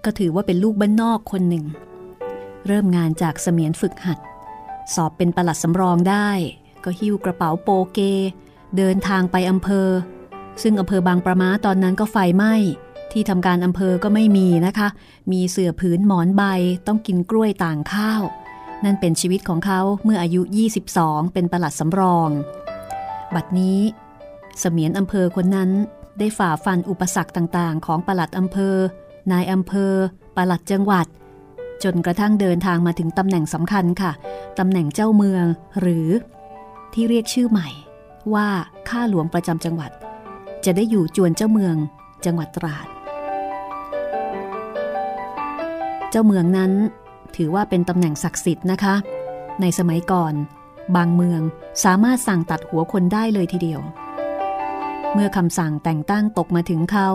[0.06, 1.66] ก็ถือว่าเป็นลูกบ้านนอกคนหนึ่ง
[2.68, 4.20] เริ่มงานจากเสมียนฝึกหัด
[4.94, 6.30] สอบเป็นประหลัดสำรองได้
[6.84, 8.00] ก็หิ้วกระเป๋าโปเก
[8.78, 9.90] เดินทางไปอำเภอ
[10.62, 12.56] ซึ่งอำเภอบางประมาตอนนั้นก็ไฟไหม้
[13.12, 14.88] ที่ทำการอำเภอก็ไม่มีนะคะ
[15.32, 16.44] มีเสื่อผืนหมอนใบ
[16.88, 18.22] ต้องกินกล้วยต่างข้าว
[18.84, 20.42] นั่นเป็นชีวิตของเขาเมื่ออายุ
[20.88, 22.30] 22 เป็นประหลัดสำรอง
[23.36, 23.80] บัดนี้
[24.60, 25.70] เสมียนอำเภอคนนั้น
[26.20, 28.76] ได้ฝ่าฟันอุปสรรคต่างๆ ของประหลัดอำเภอ
[29.32, 29.94] นายอำเภอ
[30.36, 31.08] ประหลัดจังหวัด
[31.84, 34.12] จนกระทั่งเดินทางมาถึงตำแหน่งสำคัญค่ะ
[34.60, 35.46] ตำแหน่งเจ้าเมือง
[35.80, 36.08] หรือ
[36.94, 37.70] ที่เรียกชื่อใหม่
[38.34, 38.48] ว่า
[38.90, 39.92] ข้าหลวงประจำจังหวัด
[40.66, 41.76] จะได้อยู่จวนเจ้าเมือง
[42.26, 42.88] จังหวัดตราด
[46.12, 46.72] เจ้าเมืองนั้น
[47.36, 48.96] ถือว่าเป็นตำแหน่งศักดิ์สิทธิ์นะคะ
[49.62, 50.34] ในสมัยก่อน
[50.96, 51.42] บางเมือง
[51.84, 53.82] สามารถสั่งตัดหัวคนได้เลยทีเดียว
[55.14, 57.10] เมื่อคำสั่งแต่งตั้งตกมาถึงเขา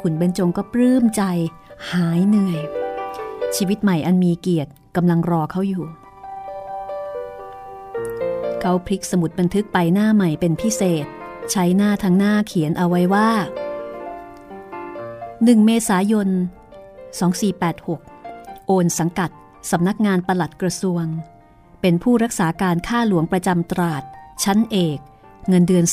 [0.00, 1.22] ขุนเบญจงก็ปลื้มใจ
[1.92, 2.60] หายเหนื่อย
[3.56, 5.84] ชีวิตใหม่อันมีเกียรติกำลังรอเขาอยู่
[8.60, 11.06] เขาพลิกสมุดบันทึกไปหน้าใหม่เป็นพิเศษ
[11.50, 13.30] ใช้หน้าทั้งหน้าเขียนเอาไว้ว่า
[14.48, 16.28] 1 เมษายน
[17.88, 19.30] 2486 โอนสังกัด
[19.70, 21.04] สำนักงานปลัดกระทรวง
[21.82, 24.02] เป็นผู้รักษาการข้าหลวงประจำตราด
[24.44, 24.98] ชั้นเอก
[25.48, 25.84] เงินเดือน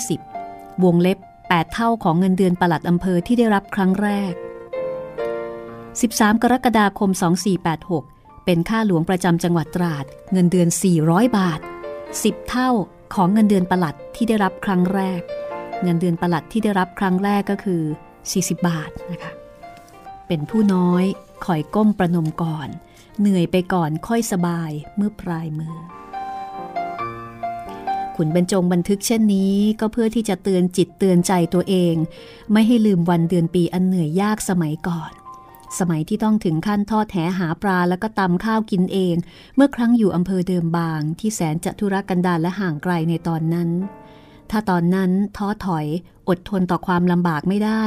[0.00, 4.32] 320 วงเล็บ 8 เท่าของเงินเดือนปลัดอำเภอที่ได้รับครั้งแรก
[5.58, 7.10] 13 กรกฎาคม
[7.78, 10.68] 2486 เป็นข้าหลวงประจำจังหวัดตราด เงินเดือน
[11.02, 11.60] 400 บาท
[12.04, 12.70] 10 เท่า
[13.14, 15.20] ของเงินเดือนปลัดที่ได้รับครั้งแรก
[15.82, 17.82] เงินเดือนปลัดที่ได้รับครั้งแรกก็คือ
[18.22, 19.32] 40 บาทนะคะ
[20.28, 21.04] เป็นผู้น้อย
[21.44, 22.68] คอยก้มประนมก่อน
[23.20, 25.76] เหนื่อยไปก่อนค่อยสบายเมื่อปลายมือ
[28.16, 31.94] ขุนบรรจงบันทึกเช่นนี้ก็เพื่อที่จะเตือนจิตเตือนใจตัวเอง
[32.52, 35.12] ไม่ให้ลืมวันเดือนปีอันเหนื่อยยากสมัยก่อน
[35.78, 39.16] สมัยที่ต้องถึงขั้นทอดแหหาปลาแล้วก็ตำข้าวกินเอง
[39.56, 43.68] เมื่อครั้งอยู่อำเภอเดิมบางที่แสนจะทุรกันดารและห่างไกลในตอนนั้น
[44.50, 45.86] ถ้าตอนนั้นท้อถอย
[46.28, 47.82] อดทนต่อความลำบากไม่ได้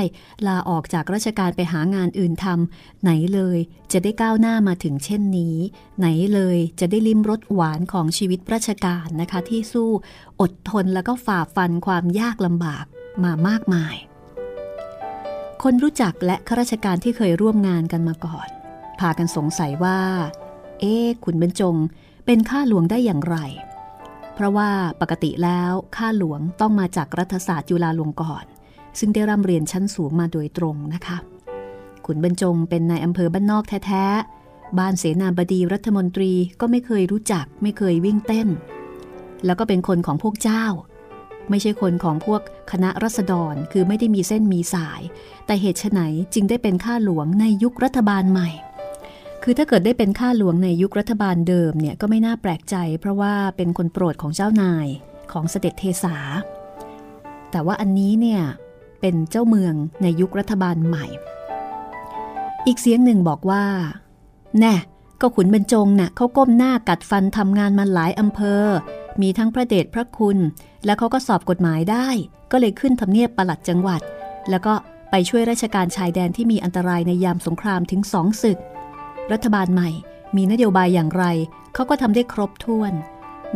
[0.48, 3.58] ลาออกจากราชการไปหางานอื่นทำไหนเลย
[3.92, 5.56] จะได้ก้าวหน้ามาถึงเช่นนี้
[6.00, 9.90] ไหนเลยจะได้ลิ้มรสหวานของชีวิตราชการนะคะ ที่สู้
[10.42, 12.86] อดทนแล้วก็ฝ่าฟันความยากลำบาก
[13.24, 13.96] มามากมาย
[15.64, 18.48] คนรู้จักและข้าราชการที่เคยร่วมงานกันมาก่อน
[19.00, 20.00] พากันสงสัยว่า
[20.80, 21.76] เอ๊ขุนบรรจง
[22.26, 23.38] เป็นข้าหลวงได้อย่างไร
[24.40, 24.72] เพราะว่า
[25.02, 28.50] ปกติแล้วข้าหลวงต้องมาจากรัฐศาสตร์จุฬาลงกรณ์
[29.00, 31.18] ซึ่งได้ร่ำเรียนชั้นสูงมาโดยตรงนะคะ
[32.06, 38.48] ขุนบรรจงเป็นนายอำเภอบ้านนอกแท้ๆ บ้านเสนาบดีรัฐมนตรีก็ไม่เคยรู้จัก ไม่เคยวิ่งเต้น
[39.46, 40.66] แล้วก็เป็นคนของพวกเจ้า
[41.50, 45.02] ไม่ใช่คนของพวกคณะรัษฎรคือไม่ได้มีเส้นมีสาย
[45.46, 46.00] แต่เหตุไฉน
[46.34, 48.50] จึงได้เป็นข้าหลวงในยุครัฐบาลใหม่
[49.44, 54.88] คือถ้าเกิดได้เป็นข้าหลวงในยุครัฐบาลเดิมเนี่ยก็ไม่น่าแปลกใจ เพราะว่าเป็นคนโปรดของเจ้านาย
[55.32, 56.16] ของเสด็จเทสา
[57.52, 58.42] แต่ว่าอันนี้เนี่ย
[59.02, 61.06] เป็นเจ้าเมืองในยุครัฐบาลใหม่
[62.68, 63.66] อีกเสียงหนึ่งบอกว่า
[64.60, 64.76] แน่
[65.22, 68.64] ก็ขุนบรรจงน่ะเขาก้มหน้ากัดฟันทำงานมาหลายอำเภอ
[69.22, 70.38] มีทั้งพระเดชพระคุณ
[70.86, 72.08] แล้วเขาก็สอบกฎหมายได้
[72.52, 74.02] ก็เลยขึ้นทำเนียบปลัดจังหวัด
[74.50, 74.74] แล้วก็
[75.12, 78.60] ไปช่วยราชการชายแดนที่มีอันตรายในยามสงครามถึงสองศึก
[79.32, 79.90] รัฐบาลใหม่
[80.36, 81.26] มีนโยบายอย่างไร
[81.74, 82.94] เขาก็ทำได้ครบถ้วน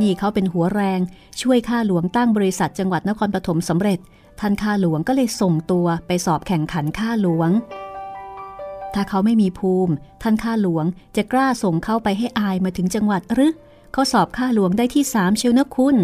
[0.01, 0.99] นี่เขาเป็นหัวแรง
[1.41, 3.99] ช่วยข้าหลวงตั้งบริษัทจังหวัดนครปฐมสำเร็จ
[4.39, 7.49] ท่านข้าหลวงก็เลยส่งตัวไปสอบแข่งขันข้าหลวง
[8.93, 13.51] ถ้าเขาไม่มีภูมิ ท่านข้าหลวงจะกล้าส่งเข้าไปให้อายมาถึงจังหวัดหรือ
[13.93, 15.97] เขาสอบข้าหลวงได้ที่สามเชียวนะคุณ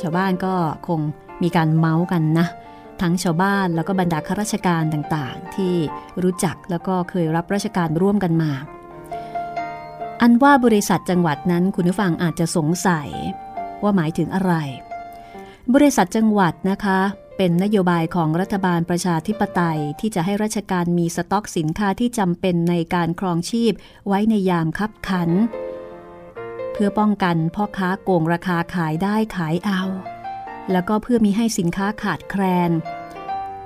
[0.00, 0.54] ชาวบ้านก็
[0.86, 1.00] คง
[1.42, 2.46] มีการเมาส์กันนะ
[3.00, 5.74] ทั้งชาวบ้านแล้วก็บรรดาข้าราชการต่างๆ ที่
[6.22, 8.52] รู้จักแล้วก็เคยรับราชการร่วมกันมา
[10.22, 13.08] อันว่าบริษัทจังหวัดนั้นคุณผู้ฟังอาจจะสงสัย
[13.82, 14.52] ว่าหมายถึงอะไร
[15.74, 17.00] บริษัทจังหวัดนะคะ
[17.36, 23.72] เป็นนโยบายของรัฐบาลประชาธิปไตยที่จะให้ราชการมีสต็อกสินค้าที่จำเป็นในการครองชีพ
[24.06, 25.30] ไว้ในยามคับขัน
[26.72, 29.82] เพื่อป้องกันพ่อค้าโกงราคาขายได้ขายเอา
[30.72, 32.70] แล้วก็เพื่อมีให้สินค้าขาดแคลน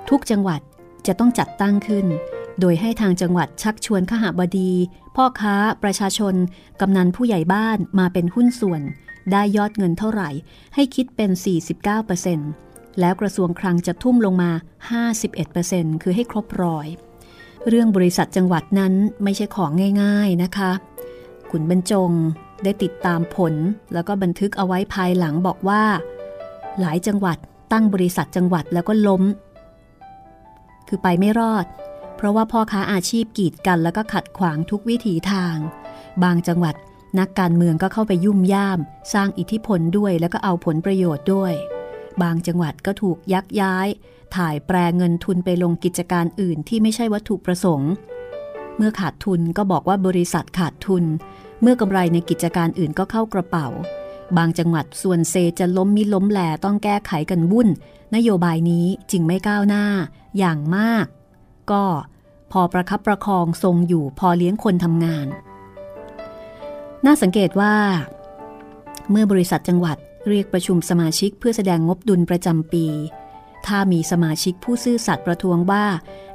[0.09, 0.61] ทุกจังหวัด
[1.07, 2.05] จะต้องจัดตั้งขึ้น
[2.59, 4.71] โดยให้ทางจังหวัดชักชวนขหบดี
[5.15, 6.35] พ่อค้า ประชาชน
[6.81, 8.81] กำนันผู้ใหญ่บ้านมาเป็นหุ้นส่วน
[9.31, 10.29] ได้ยอดเงินเท่าไหร่
[10.75, 11.31] ให้คิดเป็น
[12.15, 14.51] 49%แล้วกระทรวงคลังจะทุ่มลงมา
[15.27, 16.87] 51%คือให้ครบร้อย
[17.67, 18.93] เรื่องบริษัทจังหวัดนั้น
[19.23, 19.71] ไม่ใช่ของ
[20.03, 20.71] ง่ายๆนะคะ
[21.51, 22.11] ขุนบรรจง
[22.63, 23.53] ได้ติดตามผล
[23.93, 25.83] แล้วก็บันทึกเอาไว้ภายหลังบอกว่า
[26.79, 27.37] หลายจังหวัด
[27.71, 29.23] ตั้งบริษัทจังหวัดแล้วก็ล้ม
[30.87, 31.65] คือไปไม่รอด
[32.23, 35.55] ราะว่าพ่อค้าอาชีพกีดกันแล้วก็ขัดขวางทุกวิถีทาง
[36.23, 36.75] บางจังหวัด
[37.19, 38.79] นักการเมืองก็เข้าไปยุ่มย่าม
[39.13, 41.53] สร้างอิทธิพลด้วยแล้วก็เอาผลประโยชน์ด้วย
[42.21, 43.87] บางจังหวัดก็ถูกยักย้าย
[44.35, 47.91] ถ่ายแปลเงินทุนไปลงกิจการอื่นที่ไม่ใช่วัตถุประสงค์
[48.77, 51.03] เมื่อขาดทุนก็บอกว่าบริษัทขาดทุน
[51.61, 53.67] เมื่อกำไรในกิจการอื่นก็เข้ากระเป๋า
[54.37, 57.69] บางจังหวัดส่วนเซจะล้มมิล้มแหลต้องแก้ไขกันวุ่น
[58.15, 59.85] นโยบายนี้จึงไม่ก้าวหน้า
[60.37, 61.05] อย่างมาก
[61.71, 61.83] ก็
[62.53, 65.27] พอประคับประคองทรงอยู่พอเลี้ยงคนทำงาน
[67.05, 67.75] น่าสังเกตว่า
[69.11, 69.97] เมื่อบริษัทจังหวัด
[70.29, 72.85] เรียกประชุมสมาชิกเพื่อแสดงงบดุลประจำปี
[73.67, 75.85] ถ้ามีสมาชิกผู้ซื่อสัตย์ประท้วงว่า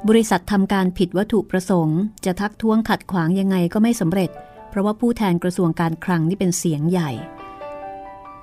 [0.09, 4.29] บริษัททำการผิดวัตถุประสงค์ จะทักท้วงขัดขวางยังไงก็ไม่สำเร็จ
[4.69, 7.11] เพราะว่าผู้แทนกระทรวงการคลังนี่เป็นเสียงใหญ่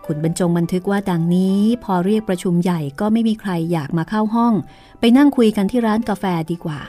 [0.07, 4.55] ขุนบรรจงบันทึกว่าดังนี้พอเรียกประชุมใหญ่ก็ไม่มีใครอยากมาเข้าห้อง
[5.01, 6.81] ไปนั่งคุยกันที่ร้านกาแฟดีกว่า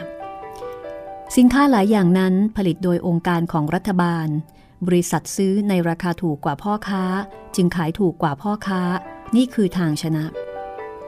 [1.36, 4.28] สินค้าหลายอย่างนั้นผลิตโดยองค์การของรัฐบาล
[4.88, 7.04] บริษัทซื้อในราคาถูกกว่าพ่อค้า
[7.56, 8.82] จึงขายถูกกว่าพ่อค้า
[9.36, 10.26] นี่คือทางชนะ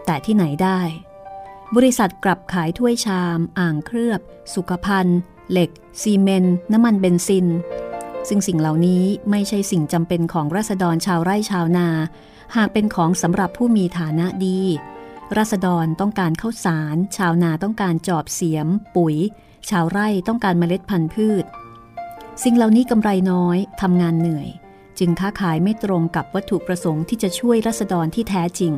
[0.06, 0.80] แต่ที่ไหนได้
[1.76, 4.20] บริษัทกลับขายถ้วยชาม อ่างเคลือบ
[4.56, 5.20] สุขภัณฑ์
[5.52, 5.70] เหล็ก
[6.02, 7.48] ซีเมนต์น้ำมันเบนซิน
[8.28, 11.88] ซึ่งสิ่งเหล่านี้ไม่ใช่สิ่งจำเป็นของรัษฎรชาวไร่ชาวนา
[12.56, 14.60] หากเป็นของสำหรับผู้มีฐานะดี
[15.38, 19.16] รัษฎรต้องการข้าวสาร ชาวนาต้องการจอบเสียม ปุ๋ย
[19.70, 21.45] ชาวไร่ต้องการเมล็ดพันธุ์พืช
[22.43, 24.49] สิ่งเหล่านี้กำไรน้อยทำงานเหนื่อย
[24.99, 28.74] จึงค้าขายไม่ตรงกับวัตถุประสงค์ที่จะช่วยรัษฎรที่แท้จริง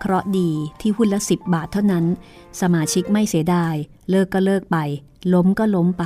[0.00, 0.50] เคราะห์ดี
[0.80, 2.04] ที่หุ้นละสิบบาทเท่านั้น
[2.60, 3.74] สมาชิกไม่เสียดาย
[4.10, 4.76] เลิกก็เลิกไป
[5.32, 6.04] ล้มก็ล้มไป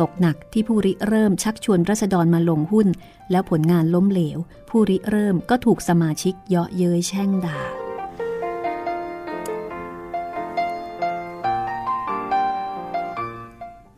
[0.00, 2.88] ตกหนักที่ผู้ริเริ่มชักชวนรัษฎรมาลงหุ้น
[3.30, 7.60] แล้วผลงานล้มเหลว ผู้ริเริ่มก็ถูกสมาชิกเยาะเย้ยแช่งด่า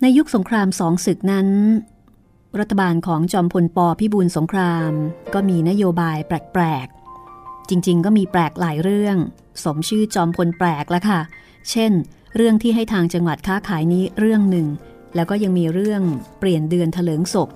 [0.03, 1.49] ในยุคสงครามสองศึกนั้น
[2.59, 4.92] รัฐบาลของจอมพลปพิบูลสงคราม
[5.34, 9.16] ก็มีนโยบายแปลกๆ จริงๆ ก็มีแปลกหลายเรื่อง
[9.64, 11.20] สมชื่อจอมพลแปลกล้วค่ะ
[11.70, 11.92] เช่น
[12.36, 14.66] เรื่องที่ให้ทางจังหวัดค้าขายนี้เรื่องหนึ่ง
[15.14, 16.03] แล้วก็ยังมีเรื่อง
[16.38, 17.49] เปลี่ยนเดือนเถลิงศพ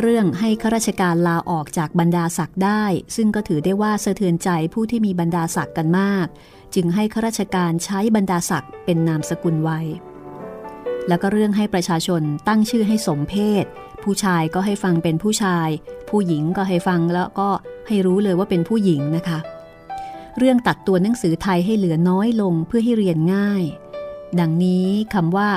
[0.00, 2.84] เรื่องให้ข้าราชการลาออกจากบรรดาศักดิ์ได้
[3.16, 6.26] ซึ่งก็ถือได้ว่าสะเทือนใจผู้ที่มีบรรดาศักดิ์กันมาก
[6.74, 9.80] จึงให้ข้าราชการใช้บรรดาศักดิ์เป็นนามสกุลไว้
[11.10, 13.64] แล้วก็เรื่องให้ประชาชนตั้งชื่อให้สมเพศ
[14.02, 15.68] ผู้ชายก็ให้ฟังเป็นผู้ชาย
[16.08, 17.48] ผู้หญิงก็ให้ฟังแล้วก็
[17.88, 19.38] ให้รู้เลยว่าเป็นผู้หญิงนะคะ
[20.38, 23.64] เรื่องตัดตัวหนังสือไทยให้เหลือน้อยลงเพื่อให้เรียนง่าย
[24.40, 25.48] ดังนี้คำว่า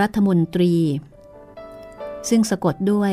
[0.00, 0.74] รัฐมนตรี
[2.28, 3.12] ซึ่งสะกดด้วย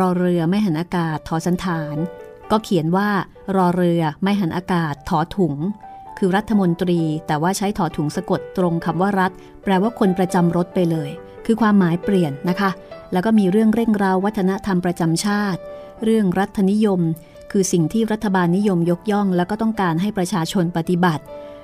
[0.00, 1.96] รอเรือไม่หันอากาศทอสันฐาน
[2.50, 3.08] ก็เขียนว่า
[3.56, 5.54] รอเรือไม่หันอากาศถอถุง
[6.18, 9.30] คือรัฐมนตรี แต่ว่าใช้ถอถุงสะกดตรงคำว่ารัฐ
[9.62, 11.10] แปลว่าคนประจำรถไปเลย
[11.50, 12.70] คือความหมายเปลี่ยนนะคะ
[13.12, 15.60] แล้วก็มีเรื่องเร่งราววัฒนธรรมประจำชาติ
[16.04, 17.00] เรื่องรัฐนิยม
[17.52, 21.22] คือสิ่งที่รัฐบาลนิยมยกย่อง แล้วก็ต้องการให้ประชาชนปฏิบัติ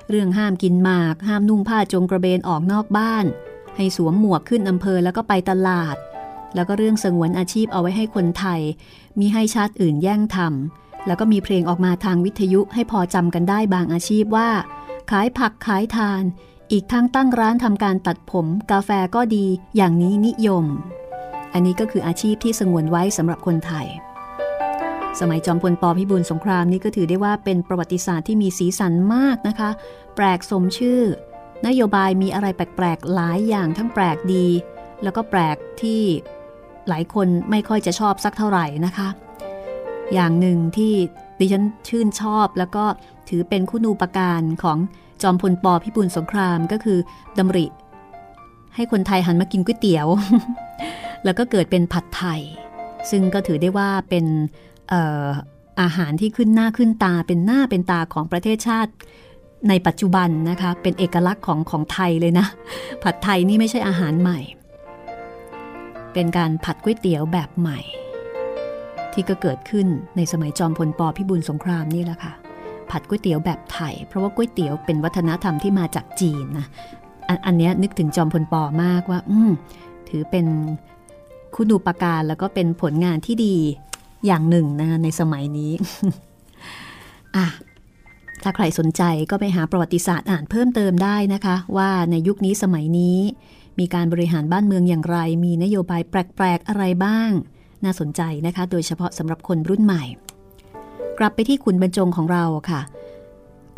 [0.09, 3.25] เรื่องห้ามกินหมาก ห้ามนุ่งผ้าจงกระเบนออกนอกบ้าน
[3.75, 5.95] ให้สวมหมวกขึ้นอำเภอแล้วก็ไปตลาด
[6.55, 8.61] แล้วก็เรื่องสงวนอาชีพเอาไว้ให้คนไทย
[9.19, 14.49] มีให้ชาติอื่นแย่งทำแล้วก็มีเพลงออกมาทางวิทยุให้พอจำกันได้บางอาชีพว่า
[15.11, 16.23] ขายผักขายทาน
[16.71, 19.45] อีกทั้งตั้งร้านทำการตัดผมกาแฟก็ดี
[19.75, 20.65] อย่างนี้นิยม
[21.53, 23.87] อันนี้ก็คืออาชีพที่สงวนไว้สำหรับคนไทย
[25.19, 29.69] สมัยจอมพลปพิบูลสงครามนี่ก็ถือได้ว่าเป็นประวัติศาสตร์ที่มีสีสันมากนะคะ
[30.15, 31.01] แปลกสมชื่อ
[31.67, 34.47] นโยบายมีอะไรแปลกๆหลายอย่างทั้งแปลกดี
[35.03, 36.01] แล้วก็แปลกที่
[36.89, 39.07] หลายคนไม่ค่อยจะชอบสักเท่าไหร่นะคะ
[40.13, 40.93] อย่างหนึ่งที่
[41.39, 42.85] ดิฉันชื่นชอบแล้วก็
[43.29, 44.77] ถือเป็นคุณูปการของ
[45.21, 46.97] จอมพลปพิบูลสงครามก็คือ
[47.37, 47.65] ดำริ
[48.75, 50.07] ให้คนไทยหันมากินก๋วยเตี๋ยว
[51.23, 52.41] แล้วก็เกิดเป็นผัดไทย
[53.09, 54.25] ซึ่งก็ถือได้ว่าเป็น
[54.91, 54.93] อ
[55.25, 55.27] อ
[55.81, 58.91] อาหารที่ขึ้นหน้าขึ้นตาเป็นหน้าเป็นตาของประเทศชาติ
[59.69, 62.47] ในปัจจุบันนะคะเป็นเอกลักษณ์ของของไทยเลยนะ
[63.03, 64.39] ผัดไทยนี่ไม่ใช่อาหารใหม่
[66.13, 67.79] เป็นการผัดก๋วยเตี๋ยวแบบใหม่
[69.13, 72.33] ที่ก็เกิดขึ้นในสมัยจอมพลปพิบูลสงครามนี่แหละค่ะ
[72.91, 76.67] ผัดก๋วยเตี๋ยวแบบไทย เพราะว่าก๋วยเตี๋ยวเป็นวัฒนธรรมที่มาจากจีนนะ
[77.27, 79.37] อันอันนี้นึกถึงจอมพลปอมากว่า อื
[80.09, 80.45] ถือเป็น
[81.55, 83.55] คุณูปการแล้วก็เป็นผลงานที่ดี
[84.25, 85.71] อย่างหนึ่งนะในสมัยนี้
[87.35, 87.47] อะ
[88.43, 93.17] ถ้าใครสนใจก็ไปหาประวัติศาสตร์อ่านเพิ่มเติมได้นะคะ ว่าในยุคนี้สมัยนี้
[93.79, 97.31] มีการบริหารบ้านเมืองอย่างไร มีนโยบายแปลก ๆ อะไรบ้าง
[97.83, 100.03] น่าสนใจนะคะ โดยเฉพาะสำหรับคนรุ่นใหม่
[101.19, 102.81] กลับไปที่ขุนบรรจงของเราค่ะ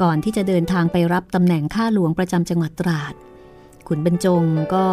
[0.01, 3.13] ก่อนที่จะเดินทางไปรับตำแหน่งข้าหลวงประจำจังหวัดตราด
[3.88, 4.85] ขุนบรรจงก็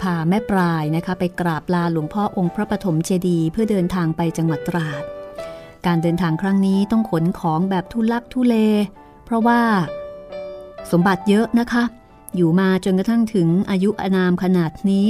[0.00, 5.02] พาแม่ปลายนะคะไปกราบลาหลวงพ่อองค์พระปฐมเจดีย์เพื่อเดินทางไปจังหวัดตราด
[5.86, 8.54] การเดินทางครั้งนี้ต้องขนของแบบทุลักทุเล
[9.24, 9.62] เพราะว่า
[10.90, 11.84] สมบัติเยอะนะคะ
[12.36, 15.08] อยู่มาจนกระทั่งถึงอายุอนามขนาดนี้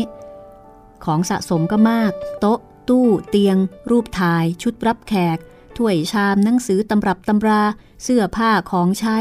[1.04, 3.56] ของสะสมก็มาก โต๊ะ ตู้ เตียง
[3.90, 5.38] รูปถ่าย ชุดรับแขก
[5.78, 7.62] ถ้วยชามหนังสือตำรับตำรา
[8.02, 9.16] เสื้อผ้าของใช้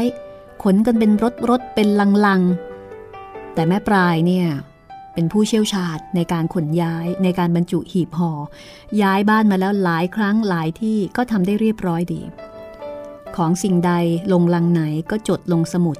[0.62, 1.88] ขนกันเป็นรถรถเป็น
[2.26, 4.46] ลังๆ แต่แม่ปลายเนี่ย
[5.14, 8.32] เป็นผู้เชี่ยวชาญในการขนย้ายในการบรรจุหีบห่อ
[9.02, 12.20] ย้ายบ้านมาแล้วหลายครั้งหลายที่ก็ทำได้เรียบร้อยดี
[13.36, 13.92] ของสิ่งใด
[14.32, 15.98] ลงลังไหนก็จดลงสมุด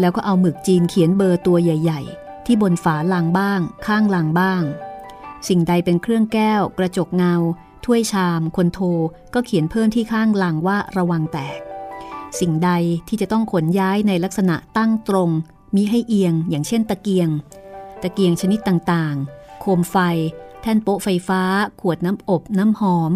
[0.00, 4.62] แล้วก็เอาหมึกจีนเขียนเบอร์ตัวใหญ่ ๆ ที่บนฝาลังบ้าง ข้างลังบ้าง
[5.48, 7.34] สิ่งใดเป็นเครื่องแก้ว กระจกเงา
[7.84, 8.80] ถ้วยชามคนโท
[9.34, 11.58] ก็เขียนเพิ่มที่ข้างลังว่าระวังแตก
[12.40, 12.70] สิ่งใด
[13.08, 15.30] ที่จะต้องขนย้ายในลักษณะตั้งตรง
[15.74, 17.28] มิให้เอียง อย่างเช่นตะเกียง
[18.02, 19.96] ตะเกียงชนิดต่างๆ โคมไฟ
[20.62, 21.42] แท่นโป๊ะไฟฟ้า
[21.80, 23.10] ขวดน้ำอบ น้ำหอม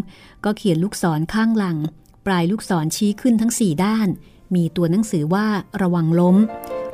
[0.44, 1.78] ก็เขียนลูกศรข้างหลัง
[2.26, 4.08] ปลายลูกศรชี้ขึ้นทั้ง4ด้าน
[4.54, 5.46] มีตัวหนังสือว่า
[5.82, 6.36] ระวังล้ม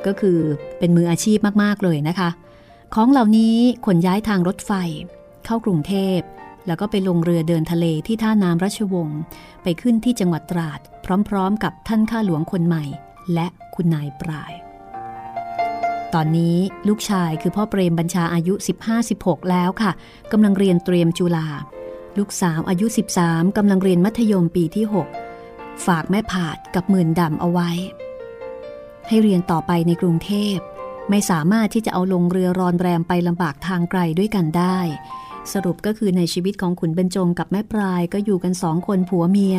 [0.05, 0.39] ก็คือ
[0.79, 2.29] เป็นมืออาชีพมากๆเลยนะคะ
[2.95, 4.71] ของเหล่านี้ขนย้ายทางรถไฟ
[5.45, 6.19] เข้ากรุงเทพ
[6.67, 9.19] แล้วก็ไปลงเรือเดินทะเลที่ท่าน้ำราชวงศ์
[9.63, 10.79] ไปขึ้นที่จังหวัดตราด
[11.29, 12.85] พร้อมๆ กับท่านข้าหลวงคนใหม่
[13.33, 14.53] และคุณนายปลาย
[16.13, 16.57] ตอนนี้
[16.87, 18.53] ลูกชายคือพ่อเปรมบัญชาอายุ
[19.01, 19.91] 15-16 แล้วค่ะ
[20.31, 21.47] กำลังเรียนเตรียมจุฬา
[22.17, 22.85] ลูกสาวอายุ
[23.21, 24.85] 13กำลังเรียนมัธยมปีที่
[25.33, 27.69] 6 ฝากแม่ผาดกับหมื่นดำเอาไว้
[29.07, 30.57] ให้เรียนต่อไปในกรุงเทพ
[31.09, 34.79] ไม่สามารถที่จะเอาลงเรือรอนแรมไปลำบากทางไกลด้วยกันได้
[35.53, 39.57] สรุปก็คือในชีวิตของขุนเบญจงกับแม่ปลายก็อยู่กันสองคนผัวเมีย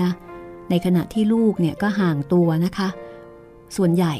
[0.70, 2.88] ในขณะที่ลูกเนี่ยก็ห่างตัวนะคะ
[3.76, 4.14] ส่วนใหญ่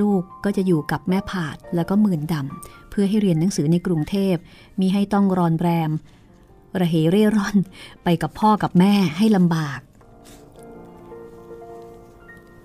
[0.00, 4.36] ลูกก็จะอยู่กับแม่ผาดแล้วก็หมื่นดำเพื่อให้เรียนหนังสือในกรุงเทพ
[4.80, 5.90] มีให้ต้องรอนแรม
[6.80, 7.56] ระเหเร่ร่อน
[8.04, 9.80] ไปกับพ่อกับแม่ให้ลำบาก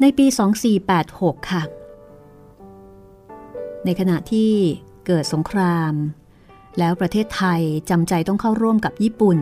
[0.01, 0.25] ในปี
[0.87, 1.63] 2486 ค่ะ
[3.85, 4.51] ในขณะที่
[5.05, 5.93] เกิดสงคราม
[6.79, 9.39] แล้วประเทศไทยจำใจต้องเข้าร่วมกับญี่ปุ่น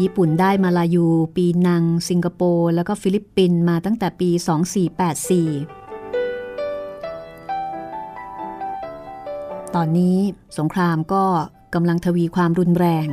[0.00, 1.06] ญี่ปุ่นได้มาลายู
[1.36, 4.46] ปีนัง สิงคโปร์แล้วก็ฟิลิปปินส์มาตั้งแต่ปี 2484
[9.74, 10.16] ตอนนี้
[10.58, 11.24] สงครามก็
[11.74, 13.08] กำลังทวีความรุนแรง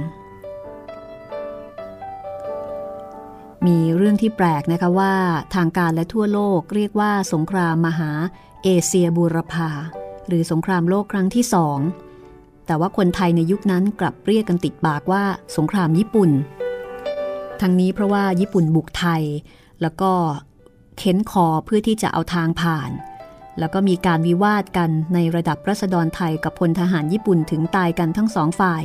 [3.67, 5.13] มีเรื่องที่แปลกนะคะว่า
[5.55, 8.11] ทางการและทั่วโลกเรียกว่าสงครามมหา
[8.63, 9.69] เอเชียบูรพา
[10.27, 11.79] หรือสงครามโลกครั้งที่สอง
[12.69, 15.23] แต่ว่าคนไทยในยุคนั้นกลับเรียกกันติดปากว่า
[15.55, 16.29] สงครามญี่ปุ่น
[17.61, 19.23] ทั้งนี้เพราะว่าญี่ปุ่นบุกไทย
[19.81, 20.11] แล้วก็
[20.97, 22.91] เค้นคอเพื่อที่จะเอาทางผ่าน
[23.59, 28.83] แล้วก็มีการวิวาทกันในระดับรัษฎรไทยกับพลทหารญี่ปุ่นถึงตายกันทั้งสองฝ่าย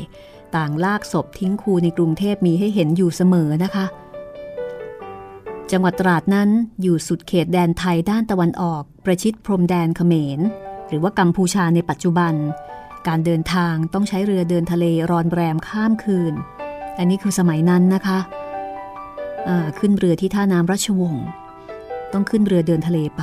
[0.57, 3.87] ต่างลากศพทิ้งคูในกรุงเทพมีให้เห็นอยู่เสมอนะคะ
[5.71, 6.49] จังหวัดตราดนั้น
[6.83, 10.41] อยู่สุดเขตแดนไทยด้านตะวันออก ประชิดพรมแดนเขมร
[10.89, 12.35] หรือว่ากัมพูชาในปัจจุบัน
[13.09, 16.35] การเดินทางต้องใช้เรือเดินทะเลรอนแรมข้ามคืน
[16.99, 18.19] อันนี้คือสมัยนั้นนะคะ
[19.79, 21.27] ขึ้นเรือที่ท่าน้ำราชวงศ์
[22.13, 23.23] ต้องขึ้นเรือเดินทะเลไป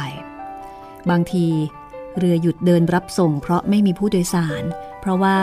[1.09, 1.45] บางที
[2.19, 4.63] เรือหยุดเดินรับส่ง เพราะไม่มีผู้โดยสาร
[5.01, 5.37] เพราะว่า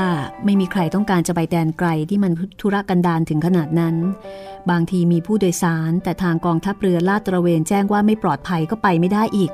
[0.45, 3.97] ไม่มีใครต้องการจะไปแดนไกลที่มันธุรกันดารถึงขนาดนั้น
[4.71, 9.51] บางทีมีผู้โดยสาร แต่ทางกองทัพเรือลาดตระเวนแจ้งว่าไม่ปลอดภัยก็ไปไม่ได้อีก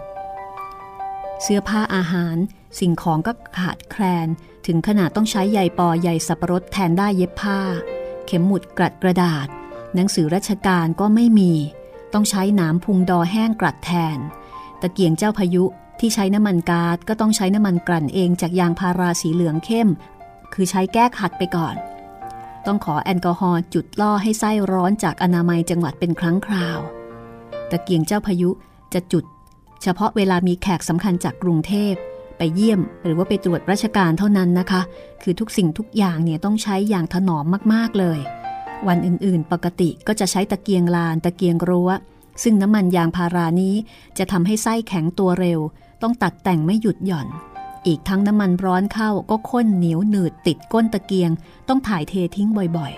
[1.42, 2.36] เสื้อผ้าอาหาร
[2.78, 4.28] สิ่งของก็ขาดแคลน
[4.66, 7.60] ถึงขนาดต้องใช้ใยปอใยสับปะรดแทนได้เย็บผ้า
[8.26, 9.46] เข็มหมุดกรัดกระดาษ
[9.94, 11.52] หนังสือราชการก็ไม่มี
[12.12, 14.18] ต้องใช้นามพุงดอแห้งกรัดแทน
[14.80, 15.64] ตะเกียงเจ้าพายุ
[16.00, 19.88] ที่ใช้น้ำมันกาดก็ต้องใช้น้ำมันกลั่นเองจากยางพาราสีเหลืองเข้ม
[20.52, 21.76] คือใช้แก้ขัดไปก่อน
[22.66, 26.78] ต้องขอแอลกอฮอล์จุดล่อให้ไส้ร้อนจากอนามัยจังหวัดเป็นครั้งคราว
[27.70, 28.50] ตะเกียงเจ้าพายุ
[28.94, 29.24] จะจุด
[29.82, 31.94] เฉพาะเวลามีแขกสำคัญจากกรุงเทพ
[32.38, 34.80] ไปเยี่ยมหรือว่าไปตรวจราชการเท่านั้นนะคะ
[35.22, 38.18] คือทุกสิ่งทุกอย่างเนี่ยต้องใช้อย่างถนอมมากๆเลย
[38.86, 41.90] วันอื่นๆ ปกติก็จะใช้ตะเกียงลานตะเกียงรั้ว
[42.42, 43.74] ซึ่งน้ำมันยางพารานี้
[44.18, 45.60] จะทำให้ไส้แข็งตัวเร็ว
[46.02, 47.28] ต้องตัดแต่งไม่หยุดหย่อน
[47.86, 51.30] อีกทั้งน้ำมันร้อนเข้าก็ข้นเหนียวหนืดติดก้นตะเกียง
[51.68, 52.92] ต้องถ่ายเททิ้งบ่อย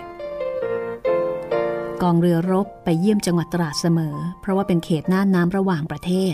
[0.99, 6.11] ๆ กองเรือรบไปเยี่ยมจังหวัดตราดเสมอ เพราะว่าเป็นเขตหน่าน้ำระหว่างประเท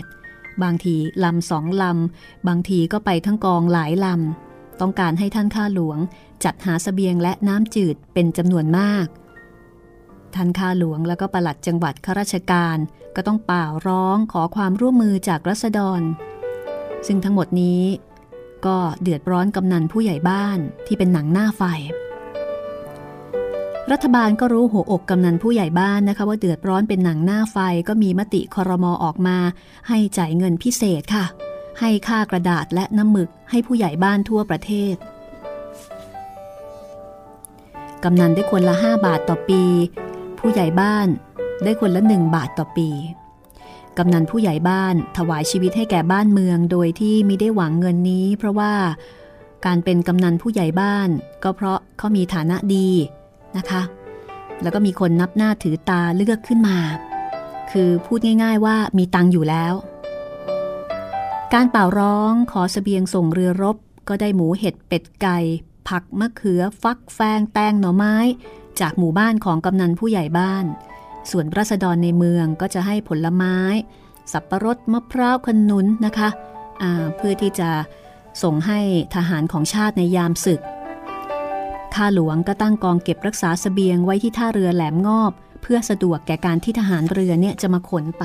[0.62, 5.98] บางทีลำสองลำ บางทีก็ไปทั้งกองหลายลำ ต้องการให้ท่านข้าหลวง
[6.44, 9.06] จัดหาสเสบียงและน้ำจืดเป็นจำนวนมาก
[10.34, 12.76] ท่านข้าหลวงแล้วก็ปลัดจังหวัดข้าราชการ
[13.16, 16.00] ก็ต้องป่าร้องขอความร่วมมือจากรัษฎร
[17.06, 17.82] ซึ่งทั้งหมดนี้
[18.66, 21.62] ก็เดือดร้อนกำนันผู้ใหญ่บ้านที่เป็นหนังหน้าไฟ
[23.92, 27.56] รัฐบาลก็รู้หัวอกกำนันผู้ใหญ่บ้านนะคะว่าเดือดร้อนเป็นหนังหน้าไฟ
[27.88, 29.36] ก็มีมติคอรมอออกมา
[29.88, 31.24] ให้จ่ายเงินพิเศษค่ะ
[31.80, 34.94] ให้ค่ากระดาษและน้ำหมึกให้ผู้ใหญ่บ้านทั่วประเทศ
[38.04, 39.62] กำนันได้คนละ 5 บาทต่อปี
[40.38, 41.08] ผู้ใหญ่บ้าน
[41.64, 42.88] ได้คนละ 1 บาทต่อปี
[43.98, 48.72] กำนันผู้ใหญ่บ้านถวายชีวิตให้แก่บ้านเมือง โดยที่ไม่ได้หวังเงินนี้ เพราะว่า
[49.66, 51.08] การเป็นกำนันผู้ใหญ่บ้าน
[51.42, 52.88] ก็เพราะเขามีฐานะดี
[53.58, 53.82] นะคะ
[54.62, 56.78] แล้วก็มีคนนับหน้าถือตาเลือกขึ้นมา
[57.72, 59.74] คือพูดง่ายๆว่ามีตังอยู่แล้ว
[61.54, 63.76] การเป่าร้องขอสเสบียงส่งเรือรบ
[64.08, 65.38] ก็ได้หมูเห็ดเป็ดไก่
[65.88, 68.16] ผักมะเขือ ฟักแฟงแตงหน่อไม้
[68.80, 70.64] จากหมู่บ้านของกำนันผู้ใหญ่บ้าน
[71.30, 73.56] ส่วนรัษฎรในเมืองก็จะให้ผลไม้
[74.32, 77.70] สับประรดมะพร้าวขนุนนะคะะเพื่อที่จะ
[78.42, 78.80] ส่งให้
[79.14, 80.60] ทหารของชาติในยามศึก
[81.94, 85.32] ข้าหลวงก็ตั้งกองเก็บรักษาสเสบียงไว้ที่ท่าเรือแหลมงอบ
[85.62, 88.24] เพื่อสะดวกแก่การที่ทหารเรือเนี่ยจะมาขนไป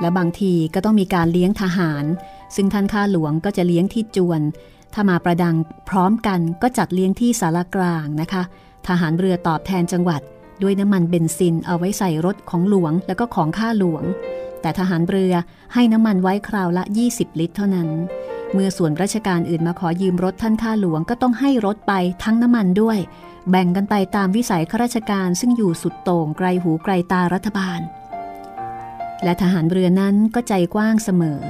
[0.00, 2.04] และบางทีก็ต้องมีการเลี้ยงทหาร
[2.56, 4.40] ซึ่งท่านข้าหลวงก็จะเลี้ยงที่จวน
[4.94, 5.56] ถ้ามาประดัง
[5.88, 8.42] พร้อมกันก็จัดเลี้ยงที่สารกลางนะคะ
[8.86, 10.20] ทหารเรือตอบแทนจังหวัด
[10.62, 14.04] ด้วยน้ำมันเบนซินเอาไว้ใส่รถของหลวงแล้วก็ของข้าหลวง
[14.62, 15.34] แต่ทหารเรือ
[15.74, 17.88] ให้น้ำมันไว้คราวละ 20 ลิตรเท่านั้น
[18.52, 21.92] เมื่อส่วนราชการอื่นมาขอยืมรถท่านข้าหลวงก็ต้องให้รถไป
[22.22, 22.98] ทั้งน้ำมันด้วย
[23.50, 27.80] แบ่งกันไปตามวิสัยข้าราชการซึ่งอยู่สุดโต่งไกลหูไกลตารัฐบาล
[29.24, 31.40] และทหารเรือนั้นก็ใจกว้างเสมอ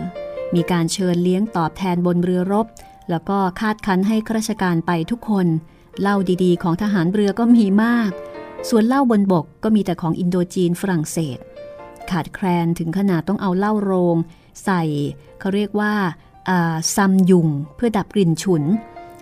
[0.54, 2.66] มีการเชิญเลี้ยงตอบแทนบนเรือรบ
[3.10, 5.46] แล้วก็คาดคันให้ข้าราชการไปทุกคน
[6.00, 8.10] เหล้าดีๆ ของทหารเรือก็มีมาก
[8.68, 11.38] ส่วนเหล้าบนบกก็มีแต่ของอินโดจีนฝรั่งเศส
[12.12, 14.16] ขาดแคลนถึงขนาดต้องเอาเหล้าโรง
[14.64, 14.82] ใส่
[15.40, 15.92] เขาเรียกว่า
[16.94, 18.64] ซัมยุงเพื่อดับกลิ่นฉุน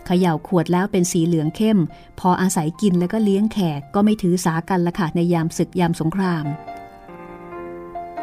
[0.07, 1.78] เขย่าขวดแล้วเป็นสีเหลืองเข้ม
[2.20, 6.45] พออาศัยกินแล้วก็เลี้ยงแขกก็ไม่ถือสากันละค่ะในยามศึกยามสงคราม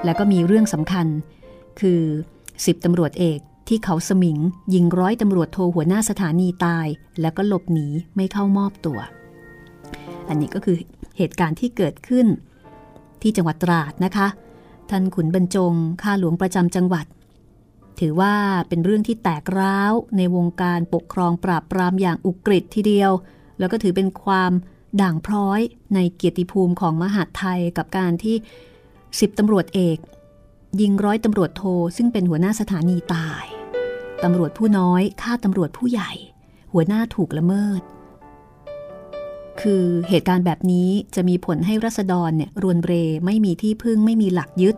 [0.04, 1.08] แล้วก็มีเรื่องสำคัญ
[1.80, 2.02] คือ
[2.66, 4.38] สิบตำรวจเอกที่เขาสมิง
[4.74, 6.88] ยิงร้อยตำรวจโทหัวหน้าสถานีตาย
[7.22, 9.00] แล้วก็หลบหนีไม่เข้ามอบตัว
[10.30, 10.78] อันนี้ก็คือ
[11.18, 12.28] เหตุการณ์ที่เกิดขึ้น
[13.22, 14.28] ที่จังหวัดตราดนะคะ
[14.92, 17.06] ท่านขุนบรรจงข้าหลวงประจำจังหวัด
[18.00, 18.36] ถือว่า
[18.68, 23.12] เป็นเรื่องที่แตกร้าวในวงการปกครองปราบปรามอย่างอุกฤษทีเดียว
[23.60, 24.52] แล้วก็ถือเป็นความ
[25.02, 25.60] ด่างพร้อย
[25.94, 28.36] ในเกียรติภูมิของมหาดไทยกับการที่
[29.20, 29.98] สิบตำรวจเอก
[30.82, 31.64] ยิงร้อยตำรวจโท
[31.98, 33.44] ซึ่งเป็นหัวหน้าสถานีตาย
[34.24, 36.12] ตำรวจผู้น้อยฆ่าตำรวจผู้ใหญ่
[36.74, 37.82] หัวหน้าถูกละเมิด
[39.62, 42.94] คือเหตุการณ์แบบนี้จะมีผลให้รัษฎรเนี่ยรวนเร
[43.26, 44.76] ไม่มีที่พึ่งไม่มีหลักยึด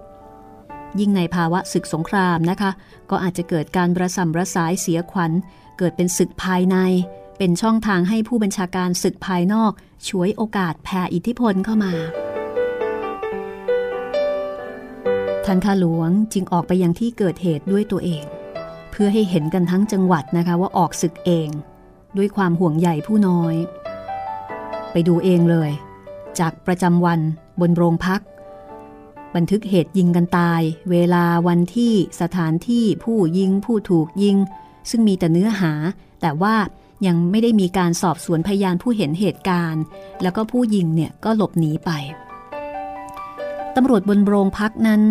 [0.99, 2.71] ยิ่งในภาวะศึกสงครามนะคะ
[3.09, 5.31] ก็อาจจะเกิดการระสำระสายเสียขวัญ
[5.77, 6.77] เกิดเป็นศึกภายใน
[7.37, 9.71] เป็นช่องทางให้ผู้บัญชาการศึกภายนอก
[10.07, 11.93] ช่วยโอกาสแผ่อิทธิพลเข้ามา
[15.45, 18.23] ท่านข้าหลวงจึงออกไปยังที่เกิดเหตุด้วยตัวเอง
[18.91, 21.49] เพื่อให้เห็นกันทั้งจังหวัดนะคะว่าออกศึกเอง
[22.17, 23.55] ด้วยความห่วงใหญ่ผู้น้อย
[24.91, 25.71] ไปดูเองเลย
[26.39, 27.19] จากประจำวัน
[27.59, 28.21] บนโรงพัก
[29.35, 30.61] บันทึกเหตุยิงกันตาย
[30.91, 34.37] เวลาวันที่สถานที่ผู้ยิงผู้ถูกยิง
[34.89, 35.73] ซึ่งมีแต่เนื้อหา
[36.21, 36.55] แต่ว่า
[37.07, 39.83] ยังไม่ได้มีการสอบสวนพยานผู้เห็นเหตุการณ์
[40.21, 41.91] แล้วก็ผู้ยิงเนี่ยก็หลบหนีไป
[43.75, 45.03] ตำรวจบนโรงพักนั้น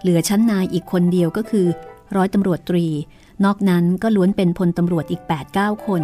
[0.00, 1.66] เหลือชั้นนายอีกคนเดียวก็คือ
[2.16, 2.86] ร้อยตำรวจตรี
[3.44, 5.22] นอกนั้นก็ล้วนเป็นพลตำรวจอีก
[5.54, 6.02] 8-9 คน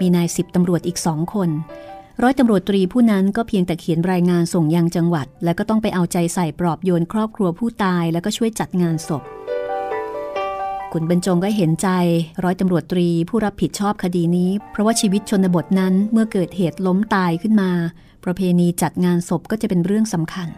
[0.00, 1.50] มีนายสิบตำรวจอีกสองคน
[2.22, 9.22] ร้อยตำรวจตรีผู้นั้นก็เพียงแต่เขียนรายงานส่งยังจังหวัด แล้วก็ต้องไปเอาใจใส่ปลอบโยนครอบครัวผู้ตายแล้วก็ช่วยจัดงานศพ
[10.92, 11.88] ขุนบรรจงก็เห็นใจ
[12.44, 17.70] ร้อยตำรวจตรีผู้รับผิดชอบคดีนี้ เพราะว่าชีวิตชนบทนั้นเมื่อเกิดเหตุล้มตายขึ้นมา
[18.24, 20.48] ประเพณีจัดงานศพก็จะเป็นเรื่องสำคัญ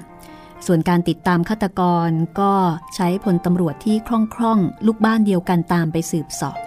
[0.66, 2.52] ส่วนการติดตามฆาตกรก็
[2.94, 6.59] ใช้พลตำรวจที่คล่องๆลูกบ้านเดียวกันตามไปสืบสอบ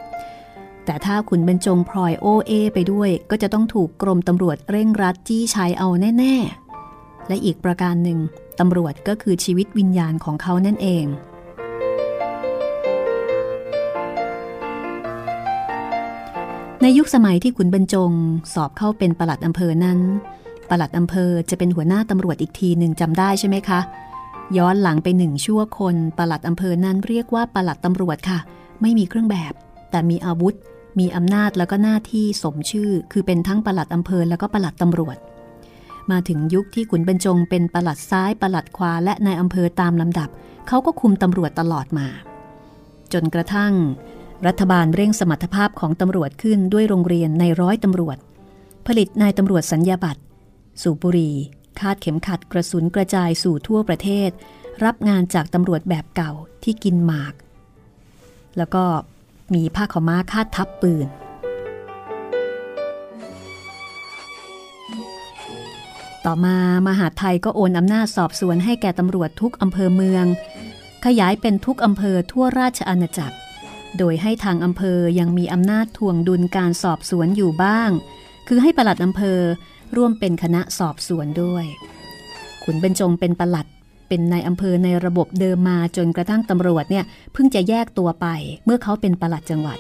[0.86, 6.36] แต่ถ้าขุนบรรจงพลอยโอเอไปด้วย ก็จะต้องถูกกรมตำรวจเร่งรัดจี้ชัยเอาแน่
[6.82, 8.20] ๆ และอีกประการหนึ่ง
[8.60, 11.06] ตำรวจก็คือชีวิตวิญญาณของเขานั่นเอง
[16.82, 18.12] ในยุคสมัยที่ขุนบรรจง
[18.54, 20.00] สอบเข้าเป็นประหลัดอำเภอนั้น
[20.70, 23.80] ประหลัดอำเภอจะเป็นหัวหน้าตำรวจอีกทีหนึ่งจำได้ใช่ไหมคะ
[24.58, 28.40] ย้อนหลังไปหนึ่งชั่วคนประหลัดอำเภอนั้นเรียกว่าประหลัดตำรวจค่ะ
[28.82, 29.54] ไม่มีเครื่องแบบ
[29.92, 30.56] แต่มีอาวุธ
[31.00, 35.18] มีอำนาจแล้วก็หน้าที่สมชื่อ คือเป็นทั้งประหลัดอำเภอแล้วก็ประหลัดตำรวจ
[36.12, 40.30] มาถึงยุคที่ขุนบรรจงเป็นประหลัดซ้ายประหลัดขวาและนายอำเภอตามลำดับ
[40.68, 42.08] เขาก็คุมตำรวจตลอดมา
[43.14, 43.74] จนกระทั่ง
[44.48, 48.18] รัฐบาลเร่งสมรรถภาพของตำรวจขึ้นด้วยโรงเรียนในร้อยตำรวจ
[48.88, 50.22] ผลิตนายตำรวจสัญญาบัตร
[50.82, 51.36] สูบบุหรี่
[51.80, 54.30] คาดเข็มขัดกระสุนกระจายสู่ทั่วประเทศ
[54.86, 56.32] รับงานจากตำรวจแบบเก่า
[56.64, 57.34] ที่กินหมาก
[58.58, 58.84] แล้วก็
[59.54, 61.08] มีผ้าขาวม้าคาดทับปืน
[66.26, 70.26] ต่อมามหาไทยก็โอนอำนาจสอบสวนให้แก่ตำรวจทุกอำเภอเมือง
[71.06, 73.38] ขยายเป็นทุกอำเภอทั่วราชอาณาจักร
[73.98, 77.90] โดยให้ทางอำเภอยังมีอำนาจทวงดุลการสอบสวนอยู่บ้าง
[78.48, 79.40] คือให้ปลัดอำเภอ
[79.96, 81.66] ร่วมเป็นคณะสอบสวนด้วย
[82.64, 83.68] ขุนเบญจงเป็นปลัด
[84.12, 88.28] เป็นนายอำเภอในระบบเดิมมาจนกระทั่งตำรวจเนี่ยเพิ่งจะแยกตัวไป
[88.66, 89.78] เมื่อเขาเป็นปลัดจังหวัด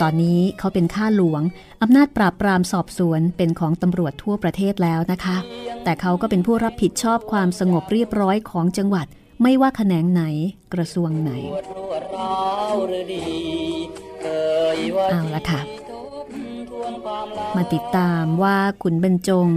[0.00, 1.42] ตอนนี้เขาเป็นข้าหลวง
[1.82, 5.36] อำนาจปราบปรามสอบสวนเป็นของตำรวจทั่วประเทศแล้วนะคะ
[5.84, 9.06] แต่เขาก็เป็นผู้รับผิดชอบความสงบเรียบร้อยของจังหวัด
[9.42, 10.22] ไม่ว่าแขนงไหน
[10.74, 11.30] กระทรวงไหน
[15.10, 15.60] เอาละค่ะ
[17.56, 19.50] มาติดตามว่าขุนบรรจง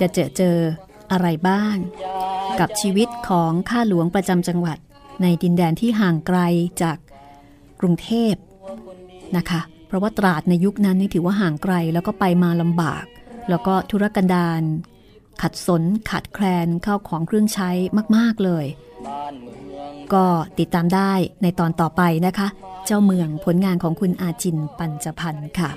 [0.00, 0.58] จะเจอเจอ
[1.12, 1.76] อะไรบ้าง
[2.60, 4.78] กับชีวิตของข้าหลวงประจำจังหวัด
[5.22, 6.38] ในดินแดนที่ห่างไกล
[6.82, 6.96] จาก
[7.80, 8.34] กรุงเทพ
[9.36, 13.04] นะคะ เพราะว่าตราดในยุคนั้นนี่ถือว่าห่างไกลแล้วก็ไปมาลำบาก
[13.48, 14.62] แล้วก็ธุรกันดาร
[15.42, 17.70] ขัดสนขัดแคลนเข้าของเครื่องใช้
[18.16, 18.66] มาก ๆ เลย
[20.14, 20.24] ก็
[20.58, 22.48] ติดตามได้ในตอนต่อไปนะคะ
[22.86, 25.70] เจ้าเมืองผลงานของคุณอาจินปัญจพันธ์ค่ะ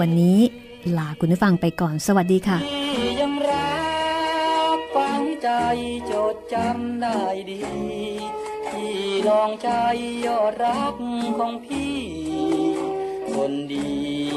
[0.00, 0.38] วันนี้
[0.98, 2.58] ลาคุณผู้ฟังไปก่อน สวัสดีค่ะ
[3.20, 3.76] ยังรั
[4.76, 5.48] กฝังใจ
[6.10, 7.20] จดจำได้
[7.50, 7.60] ดี
[8.70, 8.94] ที่
[9.28, 9.70] ลองใจ
[10.26, 10.96] ยอดรัก
[11.38, 11.96] ของพี่
[13.32, 13.88] คนดี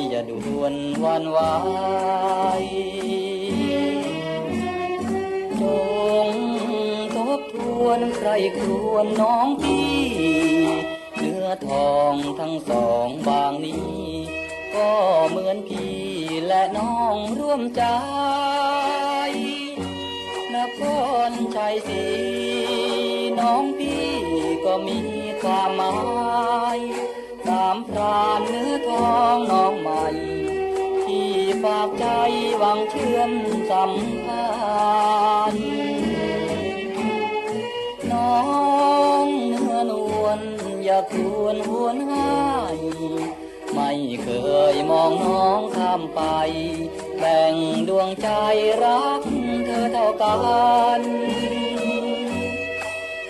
[0.10, 1.40] อย่าด่วนวันไหว
[5.62, 5.64] จ
[6.28, 6.30] ง
[7.16, 8.30] ทบทวนใคร
[8.60, 9.92] ครวนน้องพี่
[11.16, 13.90] เนื้อทองทั้งสองบางนี้
[14.76, 14.90] ก็
[15.30, 16.19] เหมือนพี่
[16.50, 17.84] และน้องร่วมใจ
[20.56, 20.82] นค
[21.30, 22.06] รชัยศรี
[23.40, 24.10] น้องพี่
[24.66, 25.00] ก็มี
[25.42, 25.98] ความหมา
[26.78, 26.80] ย
[27.46, 30.06] สามพรานเนื้อทองน้องใหม่
[31.06, 31.30] ที่
[31.64, 32.06] ฝากใจ
[32.60, 33.32] หวังเชื่อม
[33.70, 33.94] สัม
[34.26, 34.50] พั
[35.54, 35.70] นธ์
[38.12, 38.38] น้อ
[39.26, 39.92] งเนื้อน
[40.22, 40.42] วล
[40.84, 42.34] อย่าควรหวนหา
[42.76, 42.80] ย
[43.76, 43.92] ไม่
[44.24, 44.30] เค
[44.74, 46.22] ยมองน้องข้ามไป
[47.20, 47.56] แบ่ง
[47.90, 48.30] ดวงใจ
[48.84, 49.22] รัก
[49.66, 50.34] เธอเท่ากั
[51.00, 51.02] น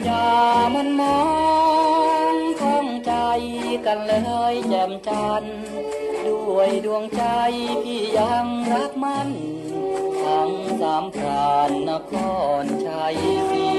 [0.03, 0.29] อย่า
[0.75, 1.21] มันมอ
[2.33, 3.13] งข้องใจ
[3.85, 4.13] กันเล
[4.51, 5.57] ยแจ่มจันทร์
[6.25, 7.23] ด้วยดวงใจ
[7.83, 9.29] พี่ยังรักมัน
[10.23, 12.13] ทั้งสามพรานนค
[12.61, 13.15] รชัย
[13.49, 13.78] ศรี